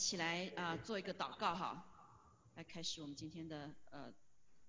[0.00, 1.84] 起来啊、做一个祷告哈，
[2.54, 4.10] 来开始我们今天的呃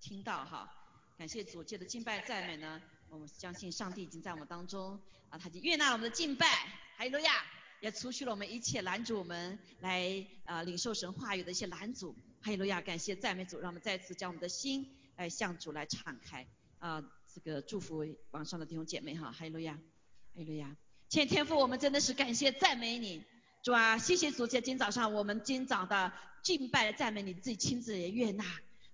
[0.02, 0.70] 听到哈。
[1.18, 5.00] 感谢主借的敬拜赞美呢，我们相信上帝已经在我们当中
[5.30, 6.46] 啊，他已经悦纳了我们的敬拜，
[6.98, 7.46] 哈利路亚，
[7.80, 16.46] 也除去了我们一切拦阻我们来啊、领受神话语的一些拦阻，哈利路亚，感谢赞美主，让我们再次将我们的心来向主来敞开。
[16.80, 17.02] 啊、
[17.34, 19.82] 这个祝福网上的弟兄姐妹哈，哈利路亚，哈
[20.34, 20.76] 利路亚，
[21.08, 23.24] 亲爱的天父，我们真的是感谢赞美你。
[23.64, 26.12] 主啊，谢谢主，在今早上我们今早的
[26.42, 28.44] 敬拜赞美你自己亲自也悦纳。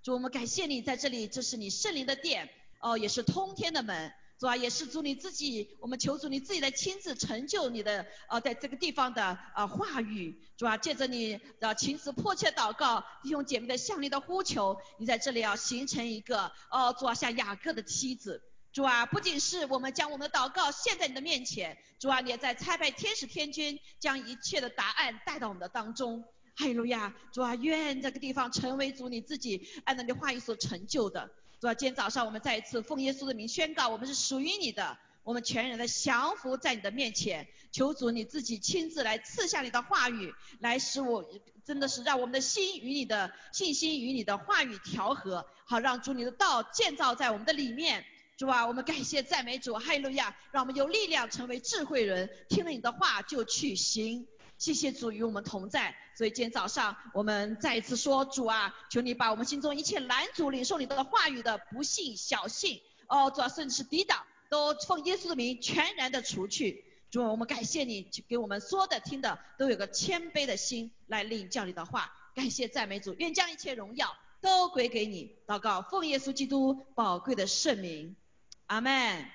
[0.03, 2.49] 主，我们感谢你在这里，这是你圣灵的殿，
[2.81, 4.11] 哦，也是通天的门。
[4.37, 10.37] 主啊，也是主你自己，我们求主你自己来亲自成就你的呃，在这个地方的呃话语。
[10.57, 18.43] 主啊，借着你的情词迫切祷告，弟兄姐妹的向你的呼求，你在这里要形成一个哦，主啊，像雅各的妻子。
[18.77, 26.23] 主啊，不仅是我们将我们的祷告献在你的面前，主啊，你也在差派天使天君，将一切的答案带到我们的当中。
[26.55, 31.27] 哈利路亚，主啊，愿这个地方成为主你自己按照你的话语所成就的。
[31.59, 41.27] 主啊，今天早上我们再一次奉耶稣的名宣告，我们是属于你的，我们全然的降服在你的面前，求主你自己亲自来赐下你的话语，来使我
[41.65, 48.05] 真的是让我们的心与你的信心与你的话语调和，好让主你的道建造在我们的里面。
[48.37, 54.27] 主啊，我们感谢赞美主，哈利路亚，让我们有力量成为智慧人，听了你的话就去行。
[54.59, 66.85] 谢谢主与我们同在，所以今天早上我们再一次说，主啊，求你把我们心中一切拦阻领受你的话语的不信、小信，哦，主啊，甚至是抵挡，都奉耶稣的名全然的除去。
[67.09, 72.13] 主啊，我们感谢你给我们说的、听的都有个谦卑的心来领教你的话。
[72.35, 75.35] 感谢赞美主，愿将一切荣耀都归给你。
[75.47, 78.15] 祷告，奉耶稣基督宝贵的圣名。
[78.67, 79.25] 阿门，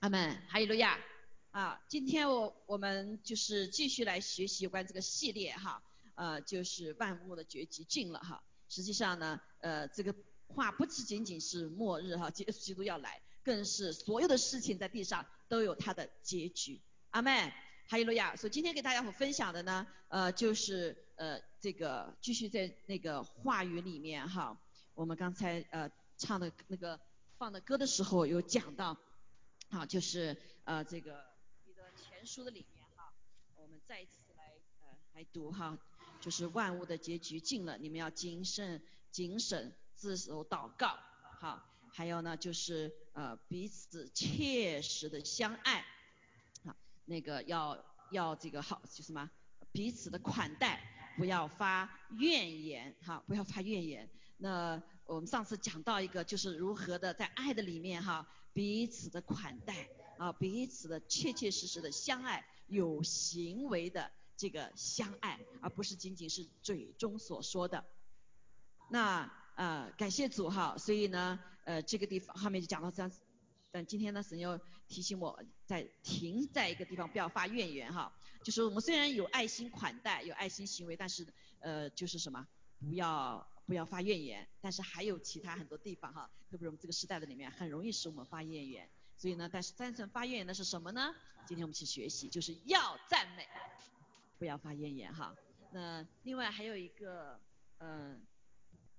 [0.00, 0.98] 阿门，哈利路亚
[1.50, 1.78] 啊！
[1.86, 5.82] 今天我我们就是继续来学习有关这个系列哈，
[6.14, 8.42] 呃，就是万物的结局尽了哈。
[8.70, 10.14] 实际上呢，呃，这个
[10.48, 16.80] 话不只仅仅是末日哈，基基督要来，更是所有的事情在地上都有它的结局。
[17.10, 17.52] 阿门，
[17.86, 18.34] 哈利路亚。
[18.34, 24.58] 所以今天给大家伙分享的呢，呃，就是呃这个继续在那个话语里面哈，
[24.94, 26.98] 我们刚才呃唱的那个。
[27.36, 28.96] 放的歌的时候有讲到，
[29.70, 31.24] 啊，就是呃这个
[31.64, 33.12] 彼得前书的里面哈，
[33.56, 35.76] 我们再一次来呃来读哈，
[36.20, 38.80] 就是万物的结局近了，你们要谨慎
[39.10, 40.98] 谨慎自守祷告，
[41.40, 41.60] 好，
[41.92, 45.84] 还有呢就是呃彼此切实的相爱，
[46.64, 49.28] 啊，那个要要这个好就什么
[49.72, 50.80] 彼此的款待，
[51.18, 54.08] 不要发怨言哈，不要发怨言，
[54.38, 54.80] 那。
[55.06, 67.84] 我们上次讲到一个，就是如何的在爱的里面哈，彼此的款待啊，彼此的切切实实的相爱，有行为的这个相爱，而不是仅仅是嘴中所说的。
[68.88, 73.12] 那呃，感谢主哈，所以呢，呃，这个地方后面就讲到这样，
[73.70, 78.10] 但今天呢，神又提醒我在停在一个地方，不要发怨言哈。
[78.42, 81.26] 就是我们虽然有爱心款待，有爱心行为，但是
[81.60, 82.46] 呃，就是什么，
[82.80, 83.46] 不要。
[83.66, 88.88] 不要发怨言，但是还有其他很多地方哈，特别是我们这个时代的里面，很容易使我们发怨言。
[89.16, 91.14] 所以呢，但是真正发怨言的是什么呢？
[91.46, 93.46] 今天我们去学习，就是要赞美，
[94.38, 95.34] 不要发怨言哈。
[95.72, 97.40] 那另外还有一个，
[97.78, 98.24] 嗯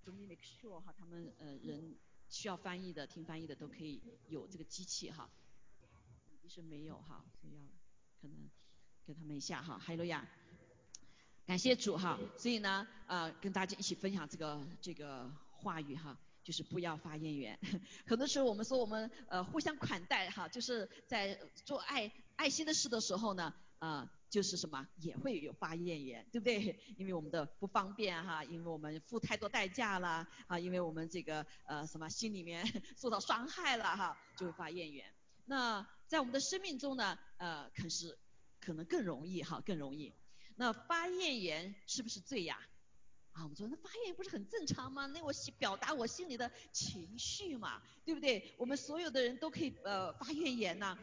[0.04, 1.96] ，to make sure 哈，他们呃人
[2.30, 5.30] 需要翻译的、听翻译的都可以有这个机器哈。
[6.48, 7.60] 是没有哈，所以要
[8.22, 8.50] 可能
[9.04, 10.28] 给他们一下哈，海洛亚。
[11.46, 17.60] 感谢主哈，所以呢，呃，跟大家一起分享这个这个话语哈，就是不要发怨言。
[18.08, 26.80] 很多时候我们说我们呃互相款待哈，就是在做爱爱心的事的时候呢，呃，就是什么也会有发怨言，对不对？
[26.98, 32.66] 因为我们的不方便哈，因为我们付太多代价了啊，因为我们这个呃什么心里面
[32.98, 35.06] 受到伤害了哈，就会发怨言。
[35.46, 38.18] 那在我们的生命中呢，呃，可是
[38.60, 40.12] 可能更容易哈，更容易。
[40.56, 42.60] 那发怨言是不是罪呀？
[43.34, 45.06] 啊，我们说那发怨言不是很正常吗？
[45.08, 48.54] 那我表达我心里的情绪嘛，对不对？
[48.58, 50.98] 我们所有的人都可以呃发怨言呐。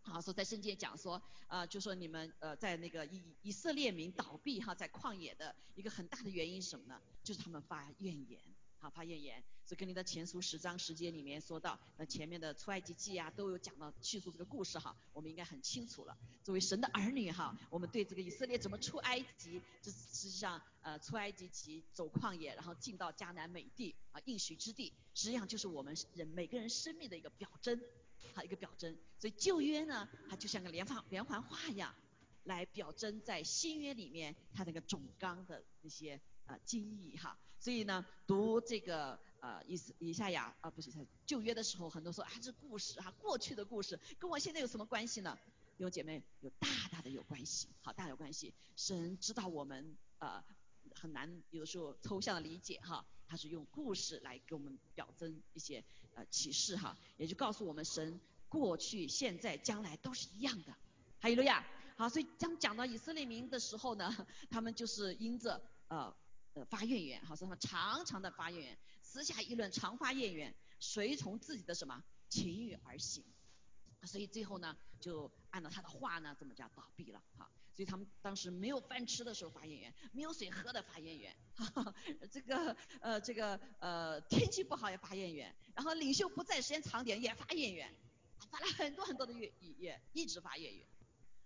[0.00, 6.98] 好，说在圣经讲说，呃，就说你们呃在那个以以色列民倒闭哈，在旷野的一个很大的原因是什么呢？
[7.22, 8.40] 就是他们发怨言。
[8.80, 16.16] 好，发怨言，所以跟你的前书十章十节里面说到，那前面的出埃及记啊，都有讲到叙述这个故事哈，我们应该很清楚了。
[16.44, 27.80] 作为神的儿女哈，我们对这个以色列怎么出埃及，这实际上呃出埃及及走旷野，然后进到迦南美地啊应许之地，实际上就是我们人每个人生命的一个表征，
[28.34, 28.96] 好一个表征。
[29.18, 31.94] 所以旧约呢，它就像个连环连环画一样。
[32.44, 36.18] 来表征在新约里面它那个总纲的那些
[36.48, 37.38] 啊经义哈。
[37.60, 40.92] 所以呢，读这个呃以以赛亚啊不是
[41.26, 45.36] 旧约的时候，很多说啊这故事哈过去的故事跟我现在有什么关系呢？
[45.76, 48.54] 弟兄姐妹有大大的有关系，好大有关系。
[48.76, 50.42] 神知道我们呃
[50.94, 55.84] 很难有的时候抽象的理解哈，他是用故事来给我们表征一些
[56.14, 60.76] 呃启示哈，也就告诉我们神过去、现在、将来都是一样的。
[61.18, 61.66] 还有路亚，
[61.96, 66.14] 好，所以当讲到以色列民的时候呢，他们就是因着呃。
[66.66, 73.24] 发怨言，好，什么常常的发怨言，私下议论，常发怨言，随从自己的什么情欲而行，
[74.04, 81.94] 所以最后呢，就按照他的话呢，怎么叫倒闭了，哈，所以他们当时没有饭吃的时候发怨言，没有水喝的发怨言，哈，
[82.30, 87.94] 这个呃这个呃天气不好也发怨言，然后领袖不在时间长点也发怨言，
[88.50, 90.86] 发了很多很多的怨言，一直发怨言，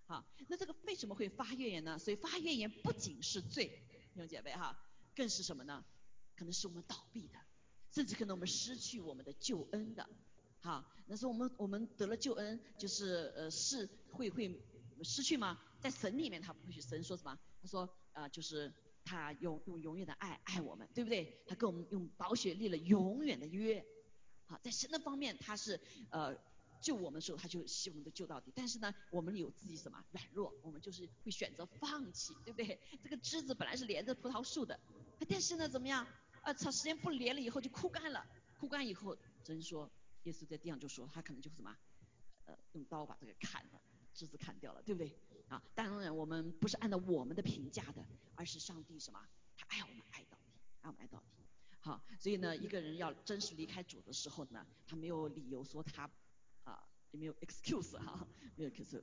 [0.06, 1.99] 好，那这个为什么会发怨言呢？
[1.99, 3.67] 所以发怨言不仅是罪，
[4.12, 4.76] 弟兄姐妹哈。
[5.14, 5.85] 更是什么呢？
[6.37, 7.38] 可能是我们倒闭的，
[7.91, 10.09] 甚至可能我们失去我们的救恩的。
[10.61, 14.61] 好，那是我们我们得了救恩，就是呃是会会
[15.03, 15.59] 失去吗？
[15.81, 17.38] 在神里面他不会去，神说什么？
[17.61, 18.73] 他说呃就是
[19.05, 21.43] 他用用永远的爱爱我们，对不对？
[21.47, 23.85] 他跟我们用宝血立了永远的约。
[24.47, 25.81] 好，在神的方面他是
[26.11, 26.37] 呃。
[26.82, 28.52] 救我们的时候，他就希望能救到底。
[28.55, 32.79] 但是呢，我们有自己什么软弱，我们就是会选择放弃，对不对？
[33.02, 34.79] 这个枝子本来是连着葡萄树的，
[35.29, 36.06] 但是呢，怎么样？
[36.43, 38.26] 呃，长时间不连了以后就枯干了。
[38.58, 39.88] 枯干以后，真说，
[40.25, 41.76] 耶稣在地上就说，他可能就什么？
[42.46, 43.81] 呃，用刀把这个砍了，
[44.12, 45.17] 枝子砍掉了，对不对？
[45.49, 49.25] 啊，当然我们不是按照我们的评价的，而是上帝什么？
[49.56, 51.26] 他爱我们爱到底，爱我们爱到底。
[51.79, 56.11] 好，所以呢，一个人要真实离开主的时候呢，他没有理由说他。
[57.12, 58.26] 也没有 excuse 哈，
[58.56, 59.03] 没有 excuse，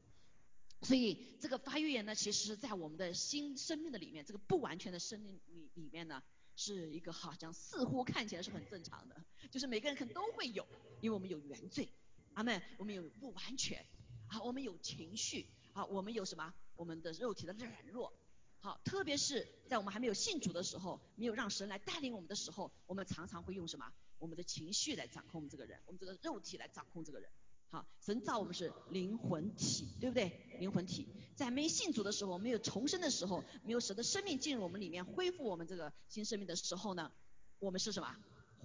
[0.81, 6.21] 所以这个发育言呢，其实在我们的新生命的里面，这个不完全的生命里里面呢，
[6.55, 10.67] 是一个好像似乎看起来是很正常的，就是每个人可能都会有，
[11.01, 11.87] 因为我们有原罪，
[12.33, 13.85] 阿门，我们有不完全，
[14.27, 16.53] 好，我们有情绪，好，我们有什么？
[16.75, 18.11] 我们的肉体的软弱，
[18.59, 23.93] 好，特别是在我们还没有信主的时候，没有让神来带领我们的时候，我们常常会用什么？
[24.17, 27.29] 我们的情绪来掌控这个人，我们这个肉体来掌控这个人。
[27.71, 30.57] 好，神造我们是灵魂体，对不对？
[30.59, 37.11] 灵魂体在没信主的时候，没有重生的时候，没有神的生命进入我们里面，恢复我们这个新生命的时候呢，
[37.59, 38.15] 我们是什么？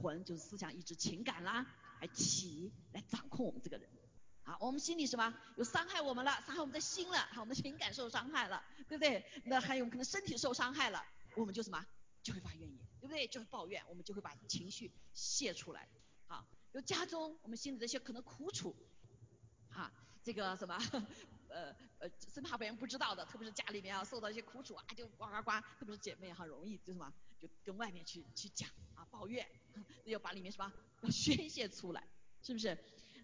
[0.03, 1.67] 魂就是思想、意志、情感啦，
[2.01, 3.89] 还体来掌控我们这个人。
[4.43, 5.33] 好，我们心里什么？
[5.57, 9.25] 有伤害我们了，伤害我们的心了，好，我们情感受伤害了，对不对？
[9.45, 11.05] 那还有可能身体受伤害了，
[11.37, 11.87] 我们就什么？
[12.23, 13.27] 就会发怨言，对不对？
[13.29, 15.89] 就会抱怨，我们就会把情绪泄出来。
[16.27, 18.75] 好，有家中我们心里这些可能苦楚。
[19.75, 19.91] 哈，
[20.23, 20.79] 这个什么，
[21.49, 29.47] 呃呃，生怕别人不知道的，特别是家里面啊受到一些苦楚啊，就呱呱呱，特别是姐妹很，容易就什么，就跟外面去去讲啊，抱怨，
[30.07, 30.73] 要把里面什么
[31.03, 32.07] 要 宣泄出来，
[32.43, 32.79] 是不是？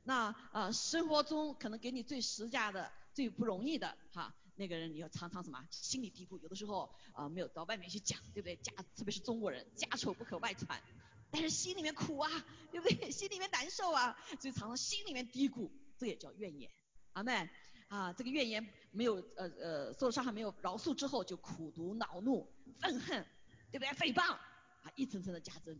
[0.04, 8.56] 那呃生活中可能给你最实价的、最不容易的哈，那个人你要常常什么心里嘀咕，有的时候啊没有到外面去讲，对不对？
[8.56, 10.82] 家特别是中国人，家丑不可外传，
[11.30, 12.30] 但是心里面苦啊，
[12.72, 13.10] 对不对？
[13.12, 15.70] 心里面难受啊，所以常常心里面嘀咕。
[16.00, 16.72] 这也叫怨言，
[17.12, 17.46] 阿妹
[17.88, 23.22] 啊，这个怨言没有呃呃受伤害没有饶恕之后，就苦毒恼怒愤恨，
[23.70, 23.88] 对不对？
[23.90, 25.78] 诽谤啊，一层层的加增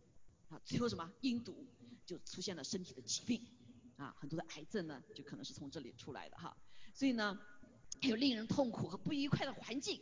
[0.49, 1.65] 啊，最后什么阴毒
[2.05, 3.43] 就出现了身体的疾病
[3.97, 6.55] 啊，很多的癌症呢就可能是从这里出来的哈。
[6.93, 7.39] 所以呢，
[7.99, 9.99] 还有令人痛苦和不愉快的环境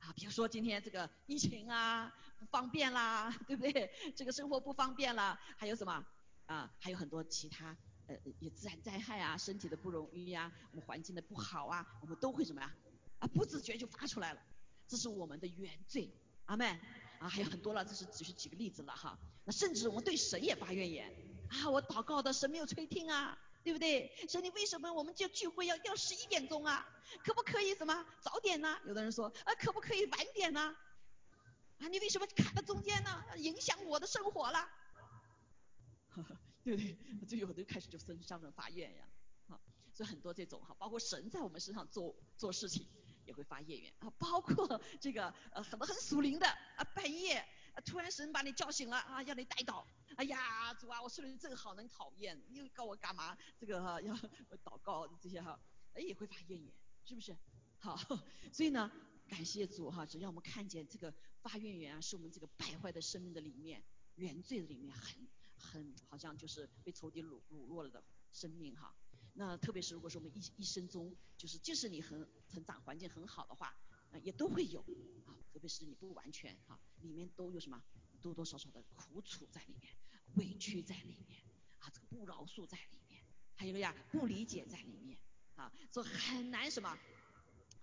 [0.00, 3.90] 啊，比如说今天这个疫情啊不方便啦，对不对？
[4.14, 6.04] 这个生活不方便啦，还有什么
[6.44, 6.70] 啊？
[6.78, 7.74] 还有很多其他。
[8.08, 12.72] 呃，有自然灾害啊，身体的不容易呀，我们环境的不好啊，我们都会什么呀？
[13.18, 14.40] 啊，不自觉就发出来了，
[14.86, 16.10] 这是我们的原罪，
[16.44, 16.78] 阿妹
[17.18, 19.18] 啊，还有很多了，这是只是举个例子了哈。
[19.44, 21.12] 那甚至我们对神也发怨言
[21.48, 24.12] 啊，我祷告的神没有垂听啊，对不对？
[24.28, 26.86] 神你为什么我们就聚会要要十一点钟啊？
[27.24, 28.78] 可不可以什么早点呢？
[28.84, 30.76] 有的人说啊，可不可以晚点呢？
[31.78, 33.24] 啊，你为什么卡在中间呢？
[33.38, 34.68] 影响我的生活了。
[36.10, 36.36] 呵呵。
[36.66, 36.96] 对不对？
[37.28, 39.08] 就有的开始就生上人发怨言，
[39.46, 39.60] 好，
[39.92, 42.84] 所以很多这种哈，包括神在我们身上做做事情
[43.24, 47.46] 也会发怨言啊，包括这个呃很多很属灵的啊，半夜
[47.84, 49.84] 突然神把你叫醒了啊，要你带祷，
[50.16, 53.38] 哎呀主啊，我睡得正好，能讨厌，又告我干嘛？
[53.56, 54.12] 这个哈要
[54.64, 55.56] 祷告这些哈，
[55.94, 57.36] 哎也会发怨言，是不是？
[57.78, 57.96] 好，
[58.52, 58.90] 所以呢，
[59.28, 63.84] 感谢主哈，只要我们看见这个发怨言啊，是我们这个败坏的生命的里面
[64.16, 65.28] 原罪的里面很。
[65.66, 68.94] 很好像就是被仇敌掳掳落了的生命哈，
[69.34, 73.76] 那特别是如果说我们一一生中，就是即使你很成长环境很好的话，
[74.22, 74.80] 也都会有
[75.26, 77.82] 啊，特别是你不完全哈，里面都有什么
[78.22, 79.92] 多多少少的苦楚在里面，
[80.36, 81.42] 委屈在里面
[81.80, 83.22] 啊，这个不饶恕在里面，
[83.56, 83.94] 还有个呀？
[84.12, 85.18] 不理解在里面
[85.56, 86.98] 啊，所以很难什么，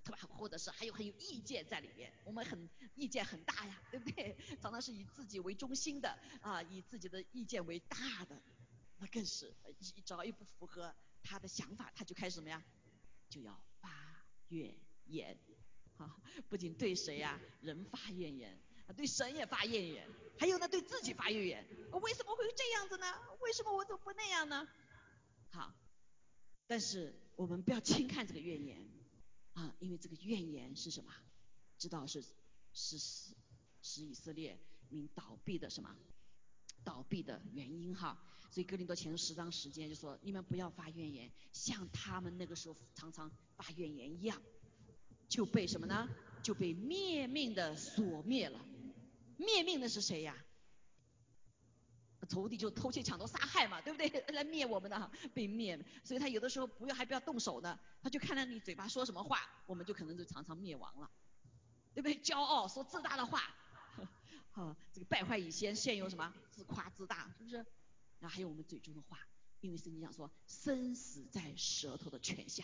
[0.04, 0.18] 对吧？
[0.38, 4.36] 或者是还有很有意见在里面，我们很意见很大呀，对不对？
[4.62, 8.42] 常常是以自己为中心的啊，以自己的意见为大的，
[8.98, 10.94] 那更是一只要一不符合。
[11.26, 12.62] 他的想法，他就开始什么呀？
[13.30, 13.90] 就要发
[14.50, 15.40] 怨言，
[15.96, 18.62] 哈，不仅对谁呀，人发怨言，
[18.98, 20.06] 对神也发怨言，
[20.38, 21.66] 还有呢，对自己发怨言。
[21.94, 23.08] 我为什么会这样子呢？
[23.40, 24.68] 为什么我怎么不那样呢？
[25.52, 25.74] 好，
[26.68, 28.86] 但是我们不要轻看这个怨言，
[29.54, 31.14] 啊，因为这个怨言是什么？
[31.78, 32.22] 知道是
[32.74, 33.34] 是使
[33.82, 34.58] 使以色列
[34.90, 35.96] 民倒闭的什么？
[36.84, 38.18] 倒闭的原因哈。
[38.52, 44.42] 所以哥林多前十章时间就说，你们不要发怨言，像他们那个时候常常发怨言一样，
[45.28, 46.08] 就被什么呢？
[46.44, 48.64] 就被灭命的所灭了。
[49.38, 50.38] 灭命的是谁呀？
[52.26, 54.10] 仇敌就偷窃抢夺杀害嘛，对不对？
[54.34, 55.78] 来灭我们的，被灭。
[56.04, 61.10] 所以他有的时候不要还不要动手呢，他就看到你嘴巴说什么话，我们就可能就常常灭亡了，
[61.94, 62.16] 对不对？
[62.22, 63.42] 骄傲说自大的话，
[64.52, 66.34] 好， 这个败坏以先，现有什么？
[66.52, 67.58] 自夸自大，是不是？
[68.20, 69.20] 然后还有我们嘴中的话，
[69.62, 72.64] 因为圣经讲说生死在舌头的权下。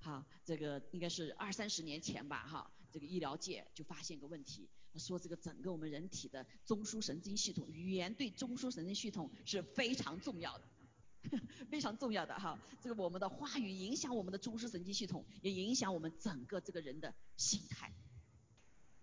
[0.00, 4.68] 好，这个应该是二三十年前吧，哈，这个医疗界就发现个问题，
[4.98, 10.64] 说这个整个我们人体的中枢神经系统，语言对中枢神经系统是非常重要的，
[11.70, 12.58] 非常重要的哈。
[12.80, 17.92] 这个我们的话语影响我们的中枢神经系统，也影响我们整个这个人的心态，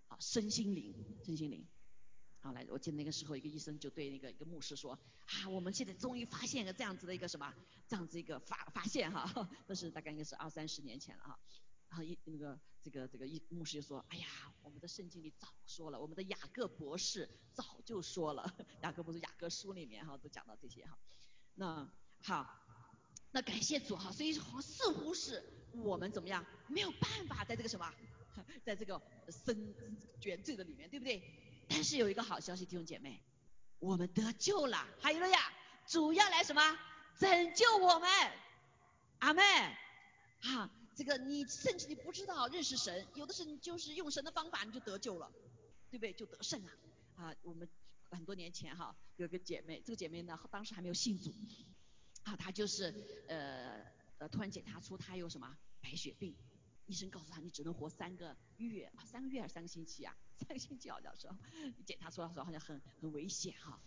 [0.08, 0.94] 啊，身心灵，
[1.24, 1.66] 身心灵。
[2.42, 4.92] 好，来，我记得那个时候，一个医生就对那个一个牧师说，
[5.26, 7.54] 啊，我们现在终于发现了这样子的一个什么，
[7.86, 11.38] 这样子一个发发现哈， 那是大概应该是二三十年前了哈，
[11.90, 14.26] 然后一那个这个这个一牧师就说，哎呀，
[14.62, 20.98] 我们的圣经里早说了，我们的雅各博士早就说了， 雅各博士雅各书里面哈都讲到这些哈，
[21.54, 22.58] 那好，
[23.32, 27.92] 那感谢主哈，所以似乎是我们怎么样没有办法在这个什么，
[28.64, 29.74] 在这个深
[30.22, 31.22] 原罪的里面，对不对？
[31.68, 33.22] 但是有一个好消息，弟兄姐妹，
[33.78, 35.52] 我们得救了，还有了呀，
[35.86, 36.78] 主要来什么？
[37.18, 38.08] 拯救我们，
[39.18, 39.42] 阿妹，
[40.40, 40.70] 啊，
[41.00, 45.32] 这个你甚至你不知道认识神，有的是你就是用神的方法你就得救了，
[45.90, 46.12] 对不对？
[46.12, 46.70] 就得胜了，
[47.14, 47.66] 啊，我们
[48.10, 51.32] 很多年前哈有个姐妹，这个姐妹呢当时还没有信主，
[52.24, 52.92] 啊，她就是
[53.28, 53.82] 呃
[54.18, 56.36] 呃突然检查出她有什么白血病。
[56.84, 60.14] 医生告诉她，你只能活三个月啊，三个月还是三个星期啊？
[60.36, 61.28] 三个星期好像是，
[61.86, 63.80] 检查出来说好像很很危险哈。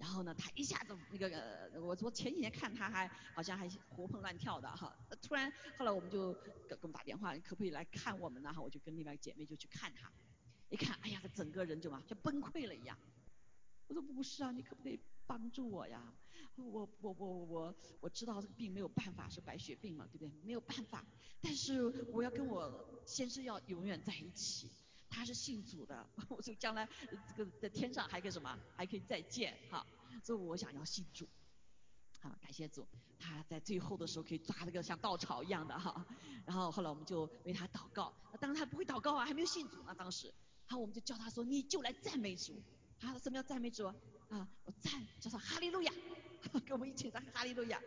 [0.00, 4.96] 然后呢，他一下子那个，我我前几年看他还好像还活蹦乱跳的哈。
[5.20, 8.50] 突然后来我们就给给我们打电话，可不可以来看我们呢？
[8.50, 10.10] 哈，我就跟另外姐妹就去看他，
[10.70, 12.98] 一看，哎呀，他整个人就嘛像崩溃了一样。
[13.88, 16.14] 我说不是啊，你可不可以帮助我呀？
[16.56, 20.32] 我我我我我知道这个病没有办法是白血病嘛，对不对？
[20.42, 21.04] 没有办法，
[21.42, 24.70] 但是我要跟我先生要永远在一起，
[25.10, 26.88] 他是信主的， 我就将来
[27.36, 29.84] 这个在天上还可以什么，还可以再见哈，
[30.22, 31.28] 所以我想要信主，
[32.20, 32.86] 好感谢主，
[33.18, 36.06] 他在最后的时候可以抓那个像稻草一样的哈，
[36.46, 40.32] 然后后来我们就为他祷告，当然他不会祷告啊，还没有信主啊当时，
[40.66, 42.62] 好我们就叫他说你就来赞美主，
[42.98, 43.94] 他什么叫赞美主啊？
[44.64, 45.92] 我赞叫做哈利路亚。
[46.64, 47.78] 跟我们一起唱哈利路亚，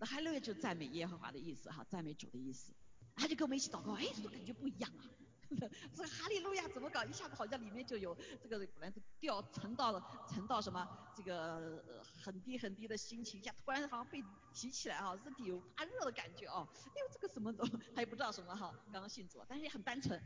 [0.00, 2.72] 那哈利路亚就是赞美耶和华的意思哈，赞美主的意思。
[3.14, 5.06] 他就跟我们一起祷告，哎，这感觉不一样啊。
[5.94, 7.04] 这哈利路亚怎么搞？
[7.04, 11.84] 一下子好像里面就有这个本来是掉沉到了沉到什么这个
[12.22, 14.22] 很低很低的心情，一下突然好像被
[14.52, 16.66] 提起来哈，身体有发热的感觉哦。
[16.74, 20.18] 哎呦，这个什么都他也不知道什么哈，刚刚信主，但是也很单纯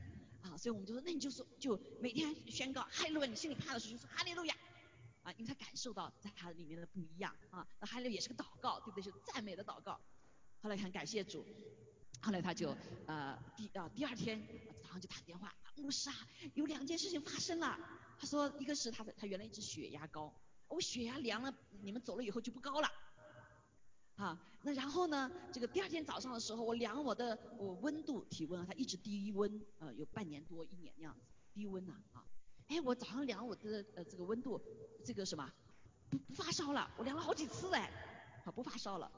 [0.42, 4.54] 啊，所以我们就说，那你就说就每天宣告哈利路亚，你心里怕的时候就说哈利路亚。
[5.25, 9.02] 啊，因为他感受到在他里面的不一样啊，那还有也是个祷告，对不对？
[9.02, 10.00] 是赞美的祷告。
[10.62, 11.44] 后来很感谢主，
[12.20, 14.42] 后来他就呃第啊第二天
[14.82, 16.14] 早上就打电话，牧师啊，
[16.54, 17.78] 有两件事情发生了。
[18.18, 20.32] 他说一个是他的他原来一直血压高，
[20.66, 22.90] 我血压量了，你们走了以后就不高了。
[24.16, 31.20] 啊，那然后呢，这个第二天早上的时候，我量我的我温度体温啊，它一直低温，呃有半年多一年那样子，
[31.54, 32.25] 低温呐啊。
[32.66, 34.60] 哎，我早上量我的呃这个温度，
[35.04, 35.48] 这个什么
[36.10, 37.88] 不不发烧了，我量了好几次哎，
[38.44, 39.08] 好不发烧了。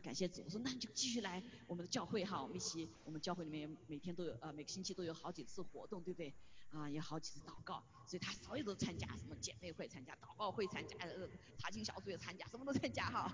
[0.00, 0.42] 感谢主。
[0.44, 6.34] 我说那你就继续来我们的教会哈，我们一起，我们教会里面每天都有呃每个星期都有好几次活动，对不对？
[6.70, 13.32] 啊，有好几次祷告，所以他所有都参加，什么姐妹会参加，祷告会参加，呃查经小组也参加，什么都参加哈，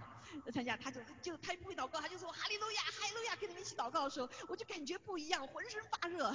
[0.53, 6.29] 参加他就就他也不会祷告，他就说哈利路亚，哈利路亚，跟你们一起祷告的时候，我就感觉不一样，浑身发热。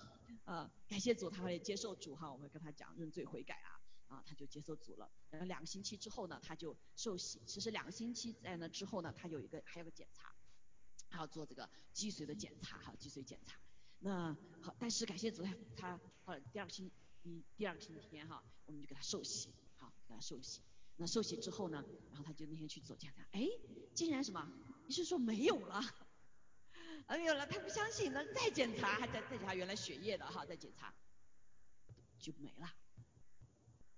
[0.46, 3.80] 啊，感谢主，他会接受主哈，我会跟他讲认罪悔改啊。
[4.14, 5.10] 啊，他就接受主了。
[5.30, 7.40] 然后两个星期之后呢，他就受洗。
[7.46, 10.34] 其实两个星期在那之后呢，他有一个还有个检查，
[11.10, 13.58] 还要做这个脊髓的检查哈，脊髓检查。
[13.98, 16.90] 那好，但是感谢主，他他后来第二个星
[17.22, 20.60] 第第二个星期天哈，我们就给他受洗，好给他受洗。
[20.96, 23.48] 那受洗之后呢，然后他就那天去做检查，哎，
[23.94, 24.48] 竟然什么？
[24.86, 25.82] 医生说没有了，
[27.08, 30.94] 没 有了，他不相信，那再检查，还在再检查原来血液的哈，再检查
[32.20, 32.70] 就没了。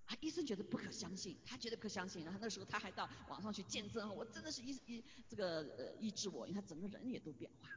[0.06, 7.68] 啊，医生觉得不可相信，他觉得不可相信，然后那时候他还到网上去见证，我真的是医医这个呃医治我，因为他整个人也都变化，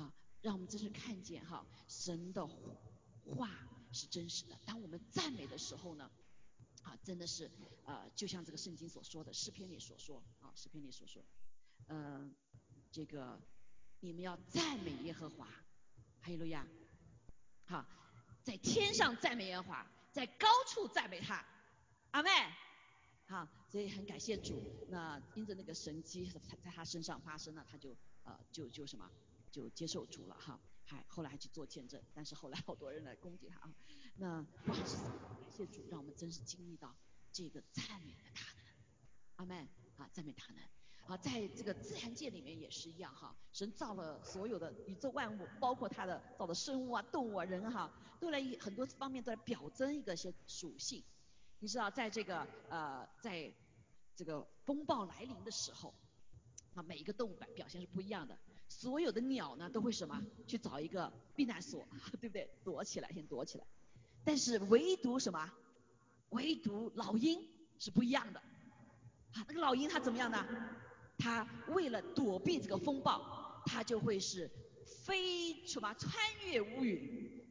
[0.00, 3.48] 啊，让我们真是看见哈，神的话
[3.92, 4.58] 是真实的。
[4.64, 6.10] 当我们赞美的时候呢，
[6.82, 7.48] 啊，真的是
[7.84, 11.24] 呃，就像这个圣经所说的诗篇里所说，啊，诗篇里所说，
[11.86, 12.34] 嗯，
[12.90, 13.40] 这个
[14.00, 15.46] 你们要赞美耶和华，
[16.20, 16.66] 哈利路亚，
[17.64, 17.86] 好，
[18.42, 19.88] 在天上赞美耶和华。
[20.16, 21.44] 在高处赞美他，
[22.12, 22.30] 阿妹，
[23.26, 24.62] 好，所以很感谢主。
[24.88, 29.10] 那因着那个神机在在他身上发生了，他就呃就就什么
[29.50, 33.74] 就接受主了哈，还后来还去做见证，但是后来好多人来攻击他啊。
[34.16, 34.74] 那感
[35.50, 36.96] 谢主，让我们真是经历到
[37.30, 38.74] 这个赞美的大能，
[39.36, 39.68] 阿妹，
[39.98, 40.64] 啊赞美大能。
[41.06, 51.04] 啊，在这个自然界里面也是一样哈，神造了所有的宇宙万物，包括他的造的生物啊、动物啊、人哈，都来很多方面都来表征一个些属性。
[51.60, 53.52] 你知道，在这个呃，在
[54.16, 55.94] 这个风暴来临的时候，
[56.74, 58.36] 啊，每一个动物表表现是不一样的。
[58.68, 61.86] 所有的鸟呢，都会什么去找一个避难所，
[62.20, 62.50] 对不对？
[62.64, 63.64] 躲起来，先躲起来。
[64.24, 65.52] 但是唯独什么？
[66.30, 67.48] 唯独老鹰
[67.78, 68.40] 是不一样的。
[68.40, 70.44] 啊，那个老鹰它怎么样呢？
[71.18, 74.50] 它为了躲避这个风暴，它就会是
[75.04, 77.46] 飞什么穿越乌云，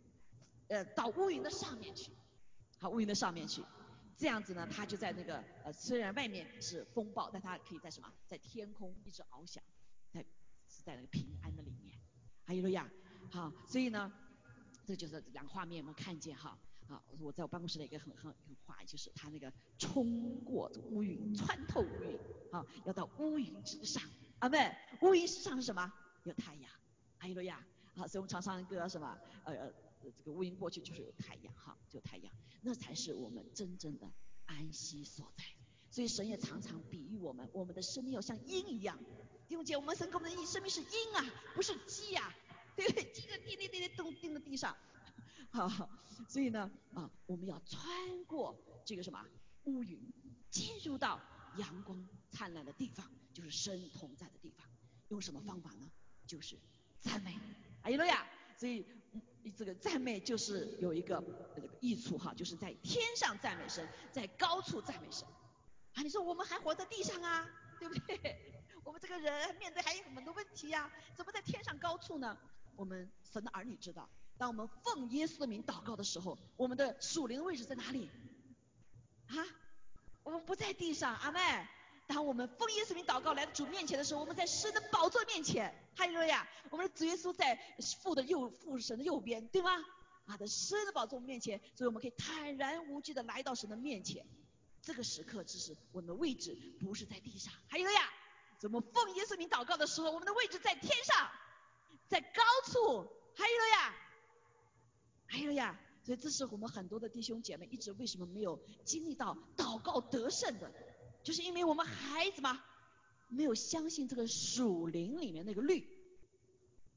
[0.68, 2.12] 呃，到乌云的上面去，
[2.80, 3.64] 好，乌云的上面去，
[4.16, 9.64] 这样子呢，它就在那个呃，虽然外面是风暴，但它可以在什么，在天空一直翱翔，
[10.12, 10.22] 在
[10.70, 11.98] 是在那个平安的里面，
[12.46, 12.90] 还有路亚，
[13.32, 14.12] 好，所以呢，
[14.86, 16.58] 这就是两个画面，我们看见哈。
[16.88, 22.20] 啊，我在我办公室的一个很很一个画，就是他那个冲过乌云，穿透乌云，
[22.52, 24.04] 啊，要到乌云之上，
[24.40, 24.56] 啊，不，
[25.08, 25.92] 乌云之上是什么？
[26.24, 26.70] 有太阳，
[27.18, 34.12] 还有呀，啊，所以我们常唱歌什么，呃，这个乌云过去就是有太阳，哈，就太阳，那才是我们真正的
[34.46, 35.44] 安息所在。
[35.90, 39.00] 所以神也常常比喻我们，我们的生命要像鹰一样，
[39.48, 42.36] 弟兄姐，我们神给我们的生命是鹰啊，不是鸡呀，
[42.76, 43.12] 对不对？
[43.12, 44.76] 鸡在地地地地钉在地上。
[45.52, 45.90] 好，
[46.28, 49.26] 所以呢，啊，我们要穿过这个什么
[49.66, 50.00] 乌云，
[50.50, 51.20] 进入到
[51.58, 54.68] 阳光灿烂的地方，就是神同在的地方。
[55.10, 55.90] 用什么方法呢？
[56.26, 56.58] 就是
[57.00, 57.38] 赞美，
[57.84, 58.28] 哎呀呀！
[58.58, 58.86] 所以
[59.56, 61.24] 这个赞美就是有一个
[61.56, 65.28] 这个益处哈，就是在天上赞美神，在高处赞美神。
[65.94, 67.48] 啊，你说我们还活在地上啊，
[67.80, 68.54] 对不对？
[68.84, 72.38] 我们这个人面对还有很多问题呀，怎么在天上高处呢？
[72.76, 74.10] 我们神的儿女知道。
[74.38, 78.10] 当我们奉耶稣的名祷告的时候，我们的属灵的位置在哪里？
[79.28, 79.36] 啊，
[80.24, 81.40] 我们不在地上，阿妹。
[82.08, 86.48] 当我们奉耶稣名祷告来到主面前的时候，我们在神的宝座面前，哈利路亚！
[86.70, 87.60] 我们的主耶稣在
[88.04, 89.72] 父的右父神的右边，对吗？
[90.28, 94.24] 啊，在神的宝座面前，所以我们可以坦然无惧的来到神的面前。
[94.84, 98.10] 这个时刻只是我们的位置不是在地上，哈利路亚！
[98.60, 101.28] 怎么奉耶稣名祷告的时候，我们的位置在天上，
[102.08, 103.04] 在高处，
[103.36, 103.96] 哈利路亚！
[105.36, 110.72] 哎呀，所以这是我们很多的弟兄姐妹一直为什么没有经历到祷告得胜的，
[111.24, 112.64] 就是因为我们孩子嘛，
[113.28, 115.86] 没有相信这个属灵里面那个律。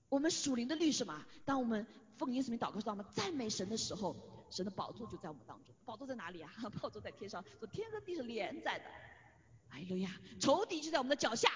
[0.08, 1.26] 我们属灵的律什么？
[1.44, 4.16] 当我们奉耶稣名祷告，当我们赞美神的时候，
[4.50, 5.74] 神的宝座就在我们当中。
[5.84, 6.52] 宝座在哪里啊？
[6.80, 8.84] 宝座在天上，说天和地是连在的。
[9.70, 11.50] 哎呀，仇敌就在我们的脚下，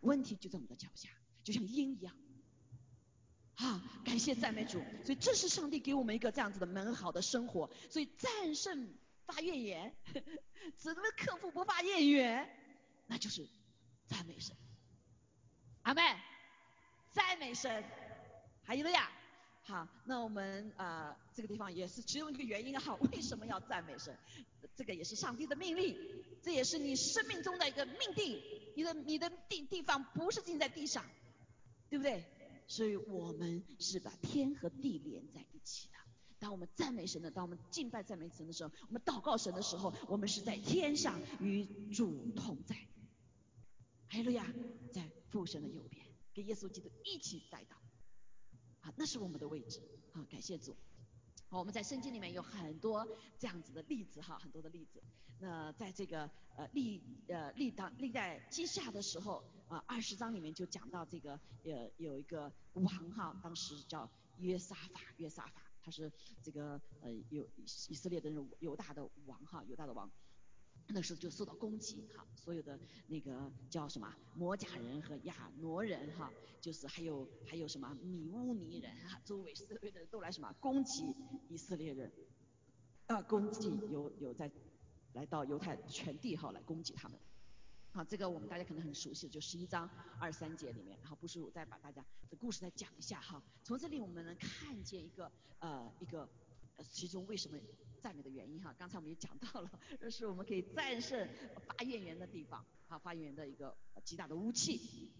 [0.00, 1.08] 问题就在我们的脚下，
[1.42, 2.14] 就像鹰一样。
[3.58, 7.68] 啊，感谢赞美主，所以这是上帝给我们一个这样子的美好的生活。
[7.90, 8.88] 所以战胜
[9.26, 9.92] 发怨言，
[10.78, 12.48] 怎么克服不发怨言？
[13.08, 13.48] 那就是
[14.06, 14.54] 赞美神。
[15.82, 16.02] 阿妹，
[17.10, 17.82] 赞美神，
[18.62, 19.10] 还有了呀。
[19.64, 24.16] 好，那我们啊这个地方也是只有一个原因啊， 为什么要赞美神？
[24.76, 25.98] 这个也是上帝的命令，
[26.42, 28.40] 这也是你生命中的一个命定。
[28.76, 31.04] 你的你的地地方不是定在地上，
[31.90, 32.24] 对不对？
[32.68, 35.94] 所以我们是把天和地连在一起的。
[36.38, 42.76] 当我们赞美神的，当我们敬拜赞美神的时候，我们祷告神的时候，我们是在天上与主同在。
[44.10, 44.54] 哎，路亚，
[44.92, 47.76] 在父神的右边，跟耶稣基督一起带到。
[48.82, 49.80] 啊，那是我们的位置。
[50.12, 50.76] 好，感谢主。
[51.50, 53.08] 好，我们在圣经里面有很多
[53.38, 55.02] 这样子的例子哈，很多的例子。
[55.40, 67.48] 那在这个呃历呃历当历代记下的时候啊，二十章里面就讲到这个呃有一个王哈，当时叫约沙法，约沙法，他是这个呃有
[67.88, 70.10] 以色列的犹大的王哈，犹大的王。
[70.90, 81.14] 那时候就受到攻击，哈，所有的那个叫什么摩甲人和亚挪人，哈，就是还有还有什么米乌尼人，哈，周围四围的人都来什么攻击
[81.48, 82.10] 以色列人，
[83.06, 84.50] 啊，攻击有有在
[85.12, 87.18] 来到犹太全地，哈，来攻击他们，
[87.92, 96.26] 好，这个我们大家可能很熟悉，就十一章二三节里面，然后不是我再把大家的故事再讲一下，哈，从这里我们能看见一个呃一个
[96.84, 97.58] 其中为什么。
[98.00, 99.68] 赞美的原因哈，刚才我们也讲到了，
[100.00, 101.28] 这是我们可以战胜
[101.66, 105.12] 发怨言的地方，啊，发怨言的一个极大的武器。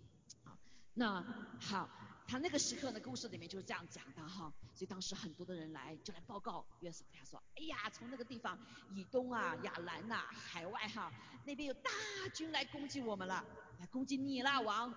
[0.45, 0.57] 好，
[0.95, 1.21] 那
[1.61, 1.91] 好，
[2.29, 8.57] 他那个时刻的故事里面就是这样讲的哈，所以当时很多的人来就来报告约瑟夫，他说，哎呀，从那个地方
[8.95, 11.13] 以东啊、亚兰呐、海外哈，
[11.45, 11.91] 那边有大
[12.33, 13.45] 军来攻击我们了，
[13.81, 14.95] 来攻击你啦王，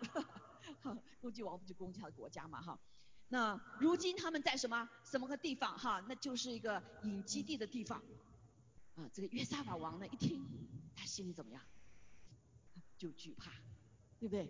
[1.19, 2.79] 攻击王不就攻击他的国家嘛哈。
[3.31, 6.03] 那如今他们在什么什么个地方哈？
[6.09, 7.97] 那就是一个隐基地的地方。
[8.95, 10.45] 啊，这个约沙法王呢一听，
[10.97, 11.61] 他心里怎么样？
[12.97, 13.49] 就惧怕，
[14.19, 14.43] 对不对？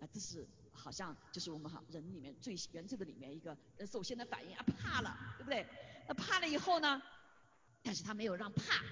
[0.00, 3.56] 啊，这是好像就是我们哈人里面最原罪的里面一个
[3.86, 5.66] 首先的反应啊，怕了，对不对？
[6.06, 7.02] 那怕了以后呢？
[7.82, 8.84] 但是他没有让怕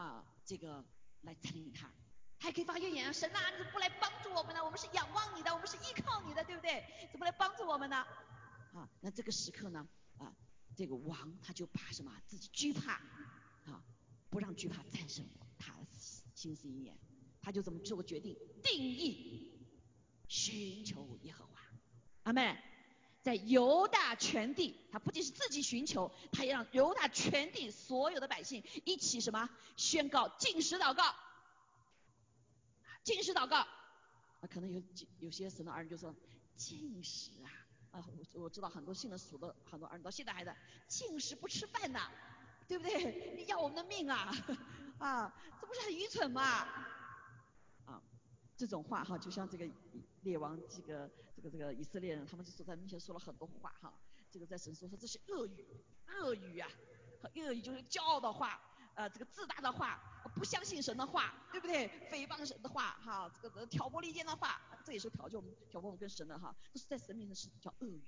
[0.00, 0.84] 啊这个
[1.22, 1.90] 来占领他，
[2.38, 4.64] 还可以发怨言，神啊，你怎么不来帮助我们呢？
[4.64, 6.84] 我们是仰望你的，我们是依靠你的，对不对？
[7.10, 8.06] 怎么来帮助我们呢？
[8.72, 10.34] 啊，那这个时刻呢，啊，
[10.76, 12.94] 这个王他就把什么自己惧怕，
[13.64, 13.82] 啊，
[14.30, 15.26] 不让惧怕战胜
[15.58, 15.86] 他的
[16.34, 16.96] 心思意念，
[17.40, 19.52] 他就这么做个决定，定义
[20.28, 21.60] 寻求耶和华，
[22.24, 22.56] 阿妹，
[23.22, 31.16] 在犹大全地，他不仅是自己寻求，他也让犹大全地所有的百姓一起什么宣告禁食祷告，
[33.02, 34.82] 禁食祷告，啊，可能有
[35.18, 36.14] 有些神的儿女就说
[36.54, 37.50] 禁食啊。
[38.34, 40.56] 我我知道很多信了主的很多儿女到现在还在
[40.86, 42.00] 进食不吃饭呢，
[42.66, 43.34] 对不对？
[43.36, 44.32] 你要我们的命啊，
[44.98, 46.42] 啊，这不是很愚蠢吗？
[47.86, 48.02] 啊，
[48.56, 49.68] 这种话哈，就像这个
[50.22, 53.92] 列王这个这个这个以色列人，他们就说在面前说了很多话哈，
[54.30, 55.66] 这个在神说说这是恶语，
[56.06, 56.68] 恶语啊，
[57.34, 58.60] 恶语就是骄傲的话。
[58.98, 60.02] 呃，这个自大的话，
[60.34, 61.88] 不相信神的话，对不对？
[62.10, 68.02] 诽谤神的话，哈，这个挑拨离间的话，这也是挑就、挑拨我们跟神的哈，都是在神面前是叫恶语，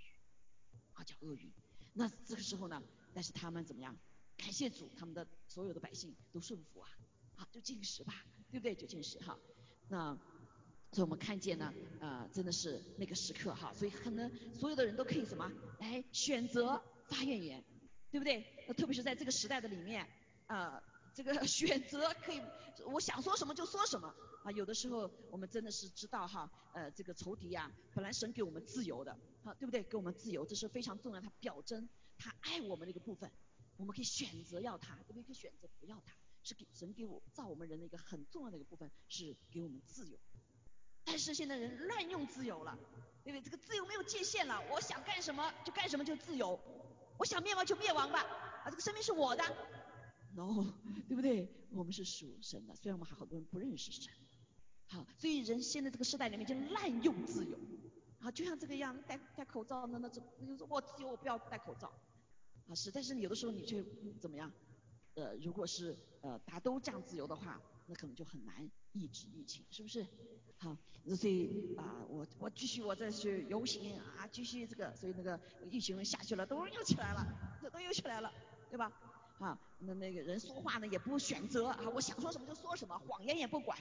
[0.95, 1.53] 啊，叫恶语。
[1.93, 2.83] 那这个时候呢，
[3.15, 3.97] 但是他们怎么样？
[4.37, 6.91] 感谢主，他们的所有的百姓都顺服啊，
[7.37, 8.13] 好，就进食吧，
[8.51, 8.75] 对不对？
[8.75, 9.39] 就进食哈。
[9.87, 10.13] 那
[10.91, 15.49] 所以我们看见呢，呃，真的是那个时刻哈，所以可能所有的人都可以什么？
[15.79, 17.65] 来选择发怨言，
[18.11, 18.45] 对不对？
[18.67, 20.05] 那特别是在这个时代的里面。
[20.51, 20.83] 啊，
[21.15, 22.43] 这个 选择可以，
[22.85, 24.51] 我想说什么就说什么啊。
[24.51, 29.85] 有的时候我们真的是知道哈，呃，这个仇敌呀，本来神给我们自由的，好，对不对？
[29.85, 33.31] 给我们自由，这是非常重要，他表征他爱我们的一个部分。
[33.77, 35.23] 我们可以选择要他，对不对？
[35.23, 40.19] 可以选择不要他，是给神给我造我们人的一个很重要的一个部分，是给我们自由。
[41.05, 42.77] 但是现在人滥用自由了，
[43.23, 43.41] 对不对？
[43.41, 46.61] 这个自由没有界限了，我想干什么就干什么就自由，
[47.19, 48.21] 我想灭亡就灭亡吧，
[48.65, 49.45] 啊，这个生命是我的。
[50.35, 50.73] no，
[51.09, 51.49] 对不对？
[51.71, 54.13] 我们是属神的，虽然我们还好多人不认识神。
[54.87, 57.57] 好，所以人现在这个时代里面就滥用自由，
[58.19, 61.93] 啊，就像这个样，戴戴口罩，那那这，就说我自由，我不要戴口罩。
[62.67, 63.85] 啊，是，但是有的时候你却
[64.21, 64.53] 怎么样？
[65.15, 70.07] 呃，如果是呃大家都这样自由的话，那可能就很难抑制疫情，是不是？
[70.59, 70.77] 好，
[71.17, 75.39] 所以啊，我我继续我再去游行啊，继续这个，所以那个
[75.71, 77.25] 疫情下去了，都又起来了，
[77.63, 78.33] 这都又起来了，
[78.71, 78.93] 对吧？
[79.41, 83.77] 啊，那那个人说话呢也不选择啊，我想说什么就说什么，谎言也不管。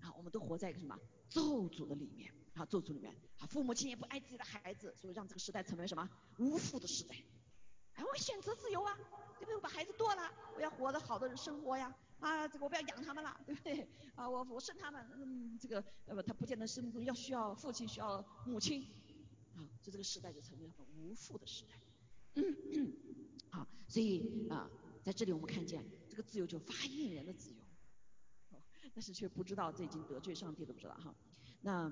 [0.00, 7.16] 啊，我们都活在一个什么咒诅的里面啊，咒诅里面啊，父母亲也不爱自己的孩子，所以让这个时代成为什么无父的时代。
[7.94, 8.96] 哎，我选择自由啊，
[9.38, 9.56] 对不对？
[9.56, 11.92] 我把孩子剁了，我要活得好的生活呀。
[12.20, 13.88] 啊，这个我不要养他们了，对不对？
[14.14, 18.86] 啊，我我生他们，嗯，这个呃，他不见得是要需要父亲需要母亲。
[19.56, 21.80] 啊，所以这个时代就成为很无父的时代。
[22.34, 22.44] 嗯，
[23.56, 24.68] 好，所以啊，
[25.02, 27.56] 在这里我们看见这个自由就发言人的自由，
[28.92, 31.14] 但是却不知道这已经得罪上帝了，不知道哈。
[31.62, 31.90] 那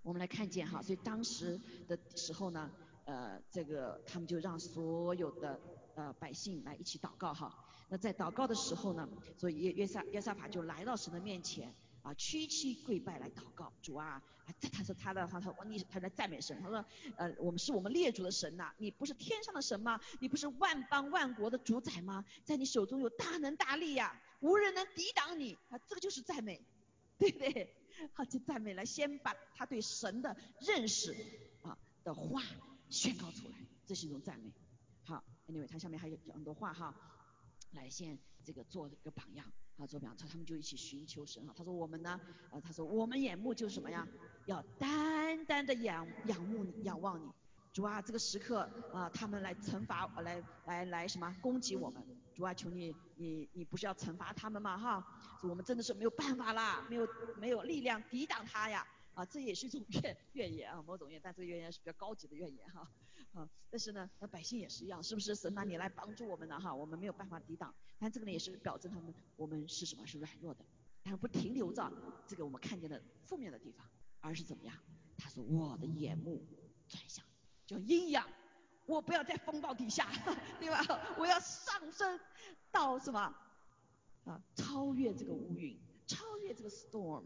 [0.00, 2.70] 我们来看见哈，所以当时的时候呢，
[3.04, 5.60] 呃，这个他们就让所有的
[5.96, 7.54] 呃百姓来一起祷告哈。
[7.90, 11.74] 那在祷告的时候呢，所以约约撒约撒法就来到神的面前。
[12.02, 16.84] 啊，屈膝跪拜来祷告，主啊，他他说他的话，他你他在赞美神，他说，
[17.16, 20.00] 呃，我们是我们列祖的神呐，你不是天上的神吗？
[20.20, 22.24] 你不是万邦万国的主宰吗？
[22.44, 26.60] 在你手中有大能大力呀，无人能抵挡你，啊，这个就是赞美，
[27.18, 27.74] 对不对？
[28.14, 31.14] 好，就赞美来，先把他对神的认识
[31.62, 32.42] 啊的话
[32.88, 33.54] 宣告出来，
[33.86, 34.50] 这是一种赞美。
[35.04, 36.94] 好，anyway，他下面还有很多话哈，
[37.72, 39.52] 来先这个做一个榜样。
[39.80, 41.54] 啊，做表，他他们就一起寻求神啊。
[41.56, 44.06] 他说我们呢，啊，他说我们眼目就是什么呀？
[44.46, 47.30] 要单单的仰仰慕你，仰望你。
[47.72, 52.02] 主啊，这个时刻啊，他们来惩罚，来来来什么攻击我们？
[52.34, 54.76] 主啊，求你你你不是要惩罚他们吗？
[54.76, 55.06] 哈，
[55.42, 58.86] 我们真的是没有办法啦，没有没有力量抵挡他呀。
[59.20, 62.90] 啊，这也是一种怨怨言啊，某种怨，但这个怨言是比较高级的怨言哈。
[63.34, 66.58] 啊，但是呢，那百姓也是一样，是不是神拿你来帮助我们呢？
[66.58, 70.06] 哈，我们没有办法抵挡，但这个呢也是表证他们我们是什么？
[70.06, 70.64] 是软弱的，
[71.02, 71.86] 但是不停留在
[72.26, 73.86] 这个我们看见的负面的地方，
[74.20, 74.74] 而是怎么样？
[75.18, 76.42] 他说我的眼目
[76.88, 77.22] 转向，
[77.66, 78.26] 叫阴阳，
[78.86, 80.10] 我不要在风暴底下，
[80.58, 80.80] 对吧？
[81.18, 82.18] 我要上升
[82.72, 83.20] 到什么？
[84.24, 87.24] 啊，超越这个乌云，超越这个 storm，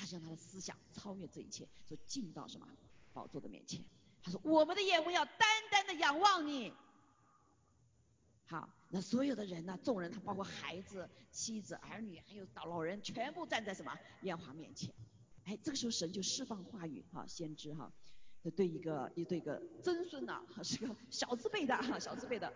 [0.00, 2.66] 他让他的思想超越这一切，就进到什么
[3.12, 3.84] 宝座的面前。
[4.22, 6.72] 他说：“我们的眼目要单单的仰望你。”
[8.48, 9.78] 好，那所有的人呢？
[9.84, 14.90] 众人，他包括孩子、妻子、儿女，还有老老人，全部站在什么耶和华面前？
[15.44, 17.92] 哎，这个时候神就释放话语，哈，先知哈，
[18.42, 22.50] 就对一个一对个曾孙呐， 是个小字辈的哈，小字辈的，